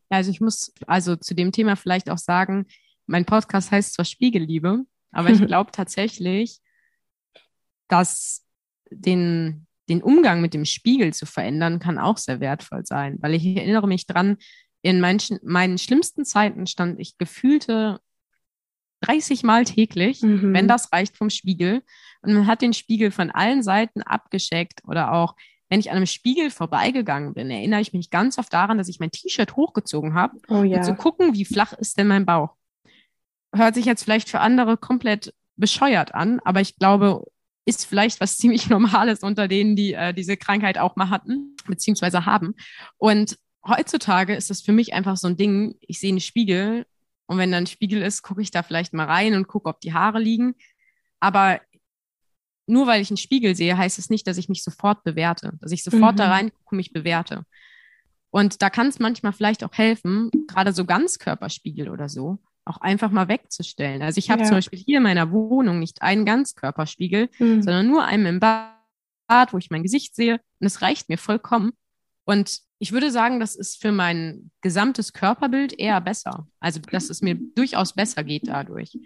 [0.08, 2.66] Also ich muss also zu dem Thema vielleicht auch sagen,
[3.06, 6.60] mein Podcast heißt zwar Spiegelliebe, aber ich glaube tatsächlich,
[7.88, 8.44] dass
[8.90, 13.44] den, den Umgang mit dem Spiegel zu verändern, kann auch sehr wertvoll sein, weil ich
[13.44, 14.36] erinnere mich dran,
[14.82, 18.00] in meinen, meinen schlimmsten Zeiten stand ich gefühlte
[19.00, 20.54] 30 Mal täglich, mhm.
[20.54, 21.82] wenn das reicht, vom Spiegel.
[22.22, 25.34] Und man hat den Spiegel von allen Seiten abgescheckt oder auch
[25.68, 29.00] wenn ich an einem Spiegel vorbeigegangen bin, erinnere ich mich ganz oft daran, dass ich
[29.00, 30.78] mein T-Shirt hochgezogen habe, oh, ja.
[30.78, 32.54] um zu gucken, wie flach ist denn mein Bauch.
[33.54, 37.24] Hört sich jetzt vielleicht für andere komplett bescheuert an, aber ich glaube,
[37.64, 42.26] ist vielleicht was ziemlich Normales unter denen, die äh, diese Krankheit auch mal hatten, beziehungsweise
[42.26, 42.54] haben.
[42.96, 43.36] Und
[43.66, 46.86] heutzutage ist das für mich einfach so ein Ding, ich sehe einen Spiegel
[47.26, 49.80] und wenn da ein Spiegel ist, gucke ich da vielleicht mal rein und gucke, ob
[49.80, 50.54] die Haare liegen.
[51.18, 51.60] Aber
[52.66, 55.72] nur weil ich einen Spiegel sehe, heißt es nicht, dass ich mich sofort bewerte, dass
[55.72, 56.18] ich sofort mhm.
[56.18, 57.44] da reingucke und mich bewerte.
[58.30, 63.10] Und da kann es manchmal vielleicht auch helfen, gerade so Ganzkörperspiegel oder so, auch einfach
[63.10, 64.02] mal wegzustellen.
[64.02, 64.48] Also ich habe ja.
[64.48, 67.62] zum Beispiel hier in meiner Wohnung nicht einen Ganzkörperspiegel, mhm.
[67.62, 70.40] sondern nur einen im Bad, wo ich mein Gesicht sehe.
[70.60, 71.72] Und es reicht mir vollkommen.
[72.26, 76.46] Und ich würde sagen, das ist für mein gesamtes Körperbild eher besser.
[76.60, 78.98] Also, dass es mir durchaus besser geht dadurch.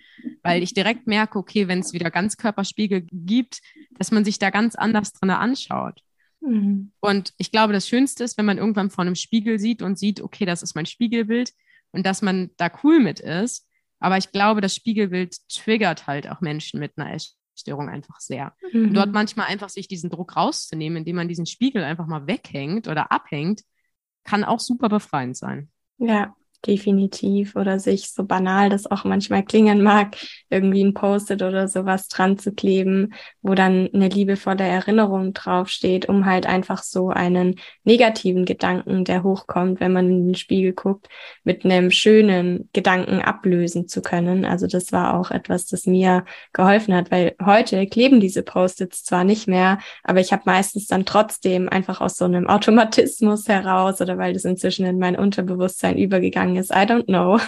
[0.43, 3.61] Weil ich direkt merke, okay, wenn es wieder Ganzkörperspiegel gibt,
[3.99, 6.01] dass man sich da ganz anders drin anschaut.
[6.41, 6.93] Mhm.
[7.01, 10.23] Und ich glaube, das Schönste ist, wenn man irgendwann vor einem Spiegel sieht und sieht,
[10.23, 11.53] okay, das ist mein Spiegelbild
[11.93, 13.69] und dass man da cool mit ist.
[13.99, 17.11] Aber ich glaube, das Spiegelbild triggert halt auch Menschen mit einer
[17.61, 18.55] Essstörung einfach sehr.
[18.73, 18.89] Mhm.
[18.89, 22.89] Und dort manchmal einfach sich diesen Druck rauszunehmen, indem man diesen Spiegel einfach mal weghängt
[22.89, 23.63] oder abhängt,
[24.25, 25.71] kann auch super befreiend sein.
[25.99, 26.35] Ja,
[26.67, 30.17] definitiv oder sich so banal das auch manchmal klingen mag,
[30.51, 36.27] irgendwie ein Post-it oder sowas dran zu kleben, wo dann eine liebevolle Erinnerung draufsteht, um
[36.27, 41.09] halt einfach so einen negativen Gedanken, der hochkommt, wenn man in den Spiegel guckt,
[41.45, 44.45] mit einem schönen Gedanken ablösen zu können.
[44.45, 49.25] Also das war auch etwas, das mir geholfen hat, weil heute kleben diese Post-its zwar
[49.25, 54.19] nicht mehr, aber ich habe meistens dann trotzdem einfach aus so einem Automatismus heraus oder
[54.19, 56.71] weil das inzwischen in mein Unterbewusstsein übergegangen gegangen ist.
[56.71, 57.39] I don't know.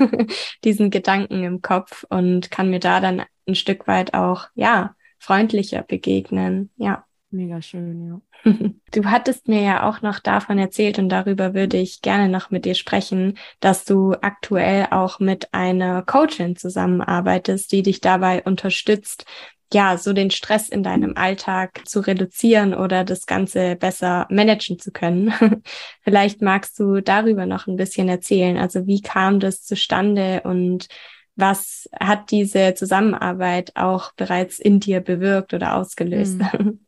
[0.64, 5.82] Diesen Gedanken im Kopf und kann mir da dann ein Stück weit auch, ja, freundlicher
[5.82, 6.70] begegnen.
[6.76, 7.04] Ja.
[7.30, 8.20] Mega schön, ja.
[8.92, 12.66] Du hattest mir ja auch noch davon erzählt und darüber würde ich gerne noch mit
[12.66, 19.24] dir sprechen, dass du aktuell auch mit einer Coachin zusammenarbeitest, die dich dabei unterstützt,
[19.72, 24.92] ja, so den Stress in deinem Alltag zu reduzieren oder das Ganze besser managen zu
[24.92, 25.32] können.
[26.02, 28.56] Vielleicht magst du darüber noch ein bisschen erzählen.
[28.56, 30.88] Also wie kam das zustande und
[31.34, 36.38] was hat diese Zusammenarbeit auch bereits in dir bewirkt oder ausgelöst?
[36.58, 36.80] Mhm.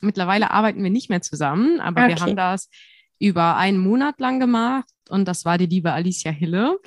[0.00, 2.14] Mittlerweile arbeiten wir nicht mehr zusammen, aber okay.
[2.14, 2.68] wir haben das
[3.18, 6.78] über einen Monat lang gemacht und das war die liebe Alicia Hille.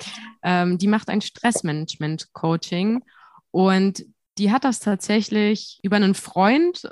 [0.42, 3.04] Ähm, die macht ein Stressmanagement-Coaching
[3.50, 4.04] und
[4.38, 6.90] die hat das tatsächlich über einen Freund,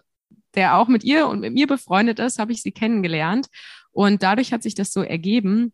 [0.54, 3.48] der auch mit ihr und mit mir befreundet ist, habe ich sie kennengelernt.
[3.92, 5.72] Und dadurch hat sich das so ergeben.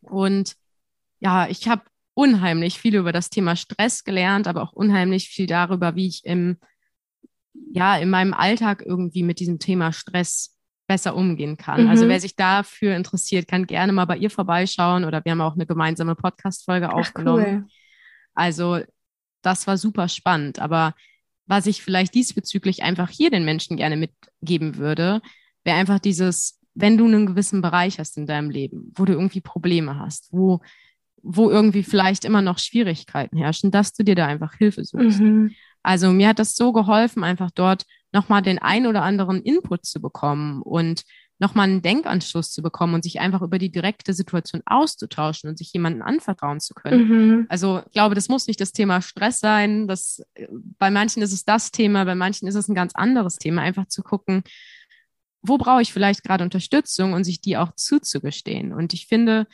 [0.00, 0.54] Und
[1.20, 1.82] ja, ich habe
[2.14, 6.56] unheimlich viel über das Thema Stress gelernt, aber auch unheimlich viel darüber, wie ich im,
[7.72, 11.80] ja, in meinem Alltag irgendwie mit diesem Thema Stress besser umgehen kann.
[11.80, 11.90] Also mhm.
[11.90, 15.54] Also wer sich dafür interessiert, kann gerne mal bei ihr vorbeischauen oder wir haben auch
[15.54, 17.64] eine gemeinsame Podcast-Folge aufgenommen.
[17.64, 17.68] Cool.
[18.34, 18.80] Also
[19.46, 20.58] das war super spannend.
[20.58, 20.94] Aber
[21.46, 25.22] was ich vielleicht diesbezüglich einfach hier den Menschen gerne mitgeben würde,
[25.64, 29.40] wäre einfach dieses, wenn du einen gewissen Bereich hast in deinem Leben, wo du irgendwie
[29.40, 30.60] Probleme hast, wo,
[31.22, 35.20] wo irgendwie vielleicht immer noch Schwierigkeiten herrschen, dass du dir da einfach Hilfe suchst.
[35.20, 35.54] Mhm.
[35.82, 40.00] Also mir hat das so geholfen, einfach dort nochmal den ein oder anderen Input zu
[40.00, 41.02] bekommen und
[41.38, 45.72] nochmal einen Denkanschluss zu bekommen und sich einfach über die direkte Situation auszutauschen und sich
[45.72, 47.08] jemanden anvertrauen zu können.
[47.08, 47.46] Mhm.
[47.48, 49.86] Also ich glaube, das muss nicht das Thema Stress sein.
[49.86, 50.22] Das,
[50.78, 53.62] bei manchen ist es das Thema, bei manchen ist es ein ganz anderes Thema.
[53.62, 54.44] Einfach zu gucken,
[55.42, 58.72] wo brauche ich vielleicht gerade Unterstützung und sich die auch zuzugestehen.
[58.72, 59.46] Und ich finde,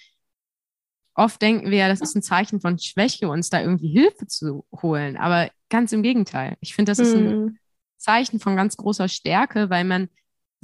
[1.15, 4.65] oft denken wir ja, das ist ein Zeichen von Schwäche, uns da irgendwie Hilfe zu
[4.81, 5.17] holen.
[5.17, 6.57] Aber ganz im Gegenteil.
[6.61, 7.59] Ich finde, das ist ein mhm.
[7.97, 10.09] Zeichen von ganz großer Stärke, weil man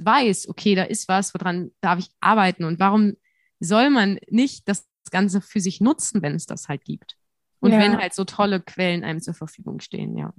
[0.05, 3.17] weiß, okay, da ist was, woran darf ich arbeiten und warum
[3.61, 7.17] soll man nicht das Ganze für sich nutzen, wenn es das halt gibt?
[7.61, 7.79] Und ja.
[7.79, 10.33] wenn halt so tolle Quellen einem zur Verfügung stehen, ja.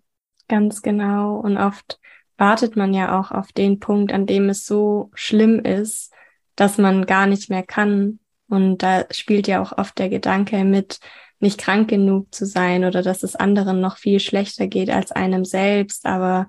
[0.48, 1.38] Ganz genau.
[1.38, 2.00] Und oft
[2.38, 6.14] wartet man ja auch auf den Punkt, an dem es so schlimm ist,
[6.56, 8.20] dass man gar nicht mehr kann.
[8.48, 11.00] Und da spielt ja auch oft der Gedanke mit,
[11.40, 15.46] nicht krank genug zu sein oder dass es anderen noch viel schlechter geht als einem
[15.46, 16.06] selbst.
[16.06, 16.48] Aber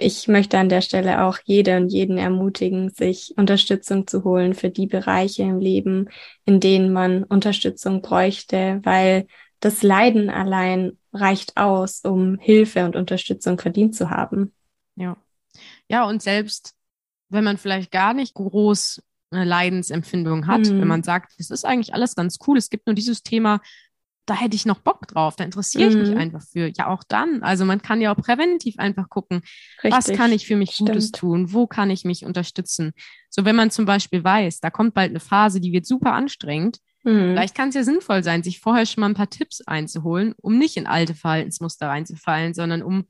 [0.00, 4.70] ich möchte an der Stelle auch jede und jeden ermutigen, sich Unterstützung zu holen für
[4.70, 6.08] die Bereiche im Leben,
[6.44, 9.26] in denen man Unterstützung bräuchte, weil
[9.60, 14.52] das Leiden allein reicht aus, um Hilfe und Unterstützung verdient zu haben.
[14.96, 15.16] Ja.
[15.88, 16.74] Ja, und selbst
[17.28, 20.80] wenn man vielleicht gar nicht groß eine Leidensempfindung hat, mhm.
[20.80, 23.60] wenn man sagt, es ist eigentlich alles ganz cool, es gibt nur dieses Thema,
[24.26, 26.00] da hätte ich noch Bock drauf, da interessiere ich mhm.
[26.02, 26.70] mich einfach für.
[26.76, 27.42] Ja, auch dann.
[27.42, 29.42] Also man kann ja auch präventiv einfach gucken,
[29.82, 29.92] Richtig.
[29.92, 30.90] was kann ich für mich Stimmt.
[30.90, 32.92] Gutes tun, wo kann ich mich unterstützen.
[33.28, 36.78] So, wenn man zum Beispiel weiß, da kommt bald eine Phase, die wird super anstrengend,
[37.02, 37.32] mhm.
[37.32, 40.58] vielleicht kann es ja sinnvoll sein, sich vorher schon mal ein paar Tipps einzuholen, um
[40.58, 43.06] nicht in alte Verhaltensmuster reinzufallen, sondern um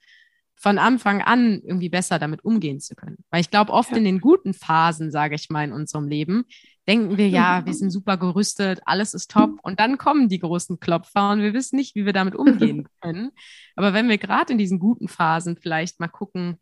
[0.61, 3.25] von Anfang an irgendwie besser damit umgehen zu können.
[3.31, 3.97] Weil ich glaube, oft ja.
[3.97, 6.45] in den guten Phasen, sage ich mal, in unserem Leben,
[6.89, 9.59] denken wir, ja, wir sind super gerüstet, alles ist top.
[9.63, 13.31] Und dann kommen die großen Klopfer und wir wissen nicht, wie wir damit umgehen können.
[13.77, 16.59] Aber wenn wir gerade in diesen guten Phasen vielleicht mal gucken,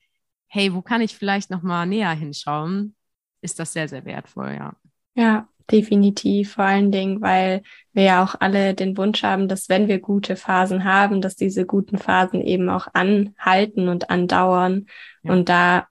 [0.49, 2.95] hey, wo kann ich vielleicht noch mal näher hinschauen,
[3.41, 4.75] ist das sehr, sehr wertvoll, ja.
[5.15, 6.55] Ja, definitiv.
[6.55, 7.63] Vor allen Dingen, weil
[7.93, 11.67] wir ja auch alle den Wunsch haben, dass wenn wir gute Phasen haben, dass diese
[11.67, 14.87] guten Phasen eben auch anhalten und andauern.
[15.23, 15.33] Ja.
[15.33, 15.89] Und da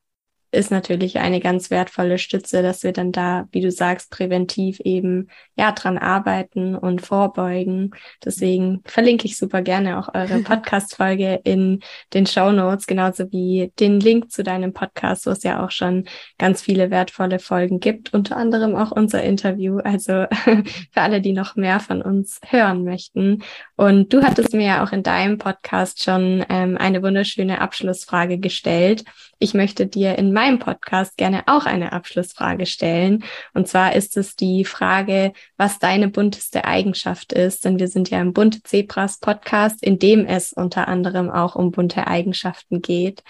[0.58, 5.30] ist natürlich eine ganz wertvolle Stütze, dass wir dann da, wie du sagst, präventiv eben
[5.56, 7.92] ja dran arbeiten und vorbeugen.
[8.26, 11.82] Deswegen verlinke ich super gerne auch eure Podcast-Folge in
[12.16, 16.06] den Show Notes, genauso wie den Link zu deinem Podcast, wo es ja auch schon
[16.40, 19.78] ganz viele wertvolle Folgen gibt, unter anderem auch unser Interview.
[19.78, 20.26] Also
[20.92, 23.44] für alle, die noch mehr von uns hören möchten.
[23.76, 29.04] Und du hattest mir ja auch in deinem Podcast schon ähm, eine wunderschöne Abschlussfrage gestellt.
[29.38, 33.24] Ich möchte dir in meinem Podcast gerne auch eine Abschlussfrage stellen.
[33.54, 37.66] Und zwar ist es die Frage, was deine bunteste Eigenschaft ist.
[37.66, 41.72] Denn wir sind ja im Bunte Zebras Podcast, in dem es unter anderem auch um
[41.72, 43.24] bunte Eigenschaften geht.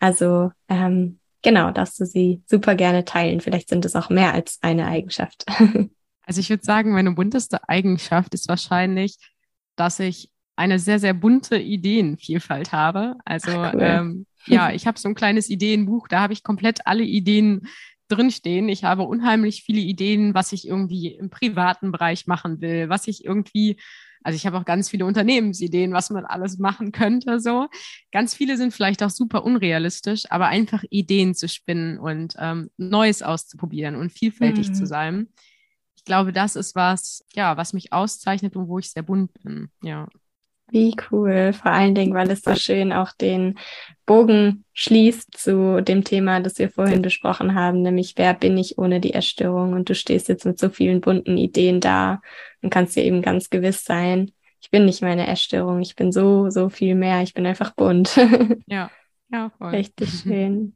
[0.00, 3.40] Also ähm, genau, darfst du sie super gerne teilen.
[3.40, 5.44] Vielleicht sind es auch mehr als eine Eigenschaft.
[6.24, 9.18] Also ich würde sagen, meine bunteste Eigenschaft ist wahrscheinlich,
[9.74, 13.16] dass ich eine sehr, sehr bunte Ideenvielfalt habe.
[13.24, 13.80] Also Ach, cool.
[13.82, 17.68] ähm, ja, ich habe so ein kleines Ideenbuch, da habe ich komplett alle Ideen
[18.08, 18.68] drinstehen.
[18.68, 23.24] Ich habe unheimlich viele Ideen, was ich irgendwie im privaten Bereich machen will, was ich
[23.24, 23.78] irgendwie,
[24.22, 27.68] also ich habe auch ganz viele Unternehmensideen, was man alles machen könnte, so.
[28.10, 33.22] Ganz viele sind vielleicht auch super unrealistisch, aber einfach Ideen zu spinnen und ähm, Neues
[33.22, 34.74] auszuprobieren und vielfältig mhm.
[34.74, 35.28] zu sein.
[35.96, 39.70] Ich glaube, das ist was, ja, was mich auszeichnet und wo ich sehr bunt bin,
[39.82, 40.08] ja.
[40.72, 41.52] Wie cool.
[41.52, 43.58] Vor allen Dingen, weil es so schön auch den
[44.06, 48.98] Bogen schließt zu dem Thema, das wir vorhin besprochen haben, nämlich wer bin ich ohne
[48.98, 49.74] die Erstörung?
[49.74, 52.22] Und du stehst jetzt mit so vielen bunten Ideen da
[52.62, 56.48] und kannst dir eben ganz gewiss sein, ich bin nicht meine Erstörung, ich bin so,
[56.48, 58.16] so viel mehr, ich bin einfach bunt.
[58.66, 58.90] Ja,
[59.30, 59.70] ja, voll.
[59.70, 60.74] Richtig schön.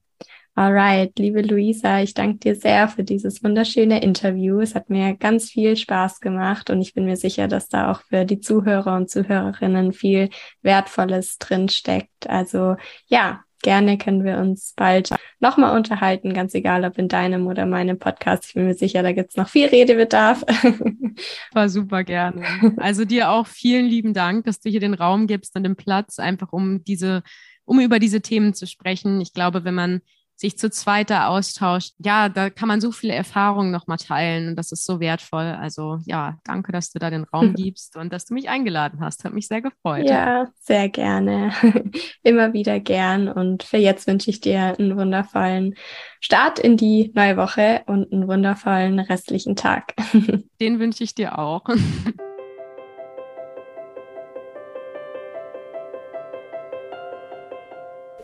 [0.59, 4.61] Alright, liebe Luisa, ich danke dir sehr für dieses wunderschöne Interview.
[4.61, 8.01] Es hat mir ganz viel Spaß gemacht und ich bin mir sicher, dass da auch
[8.01, 10.31] für die Zuhörer und Zuhörerinnen viel
[10.63, 12.31] Wertvolles drinsteckt.
[12.31, 12.77] Also
[13.07, 17.99] ja, gerne können wir uns bald nochmal unterhalten, ganz egal ob in deinem oder meinem
[17.99, 18.47] Podcast.
[18.47, 20.43] Ich bin mir sicher, da gibt's noch viel Redebedarf.
[21.53, 22.43] War super gerne.
[22.79, 26.19] Also dir auch vielen lieben Dank, dass du hier den Raum gibst und den Platz,
[26.19, 27.23] einfach um diese,
[27.67, 29.21] um über diese Themen zu sprechen.
[29.21, 30.01] Ich glaube, wenn man
[30.37, 31.95] sich zu zweit da austauscht.
[31.99, 35.57] Ja, da kann man so viele Erfahrungen nochmal teilen und das ist so wertvoll.
[35.59, 39.25] Also ja, danke, dass du da den Raum gibst und dass du mich eingeladen hast.
[39.25, 40.09] Hat mich sehr gefreut.
[40.09, 41.53] Ja, sehr gerne.
[42.23, 43.29] Immer wieder gern.
[43.29, 45.75] Und für jetzt wünsche ich dir einen wundervollen
[46.21, 49.95] Start in die neue Woche und einen wundervollen restlichen Tag.
[50.61, 51.65] Den wünsche ich dir auch.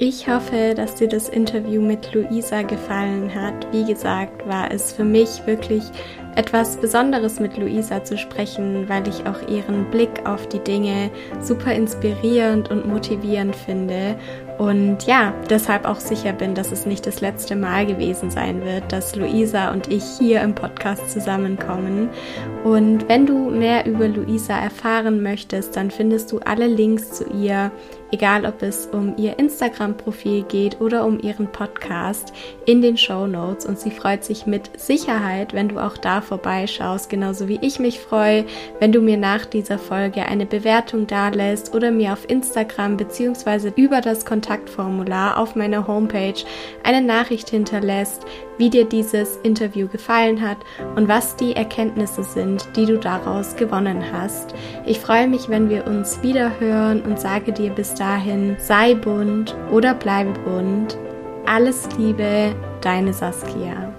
[0.05, 3.69] Ich hoffe, dass dir das Interview mit Luisa gefallen hat.
[3.71, 5.85] Wie gesagt, war es für mich wirklich
[6.35, 11.09] etwas Besonderes mit Luisa zu sprechen, weil ich auch ihren Blick auf die Dinge
[11.41, 14.17] super inspirierend und motivierend finde
[14.59, 18.93] und ja, deshalb auch sicher bin, dass es nicht das letzte Mal gewesen sein wird,
[18.93, 22.11] dass Luisa und ich hier im Podcast zusammenkommen.
[22.63, 27.73] Und wenn du mehr über Luisa erfahren möchtest, dann findest du alle Links zu ihr,
[28.13, 32.33] egal ob es um ihr Instagram-Profil geht oder um ihren Podcast,
[32.67, 33.67] in den Show Notes.
[33.67, 37.99] Und sie freut sich mit Sicherheit, wenn du auch da vorbeischaust, genauso wie ich mich
[37.99, 38.45] freue,
[38.79, 43.73] wenn du mir nach dieser Folge eine Bewertung dalässt oder mir auf Instagram bzw.
[43.77, 46.35] über das Kontakt Kontaktformular auf meiner Homepage
[46.83, 48.27] eine Nachricht hinterlässt,
[48.59, 50.59] wie dir dieses Interview gefallen hat
[50.95, 54.55] und was die Erkenntnisse sind, die du daraus gewonnen hast.
[54.85, 59.55] Ich freue mich, wenn wir uns wieder hören und sage dir bis dahin, sei bunt
[59.71, 60.99] oder bleibe bunt.
[61.47, 63.92] Alles Liebe, deine Saskia.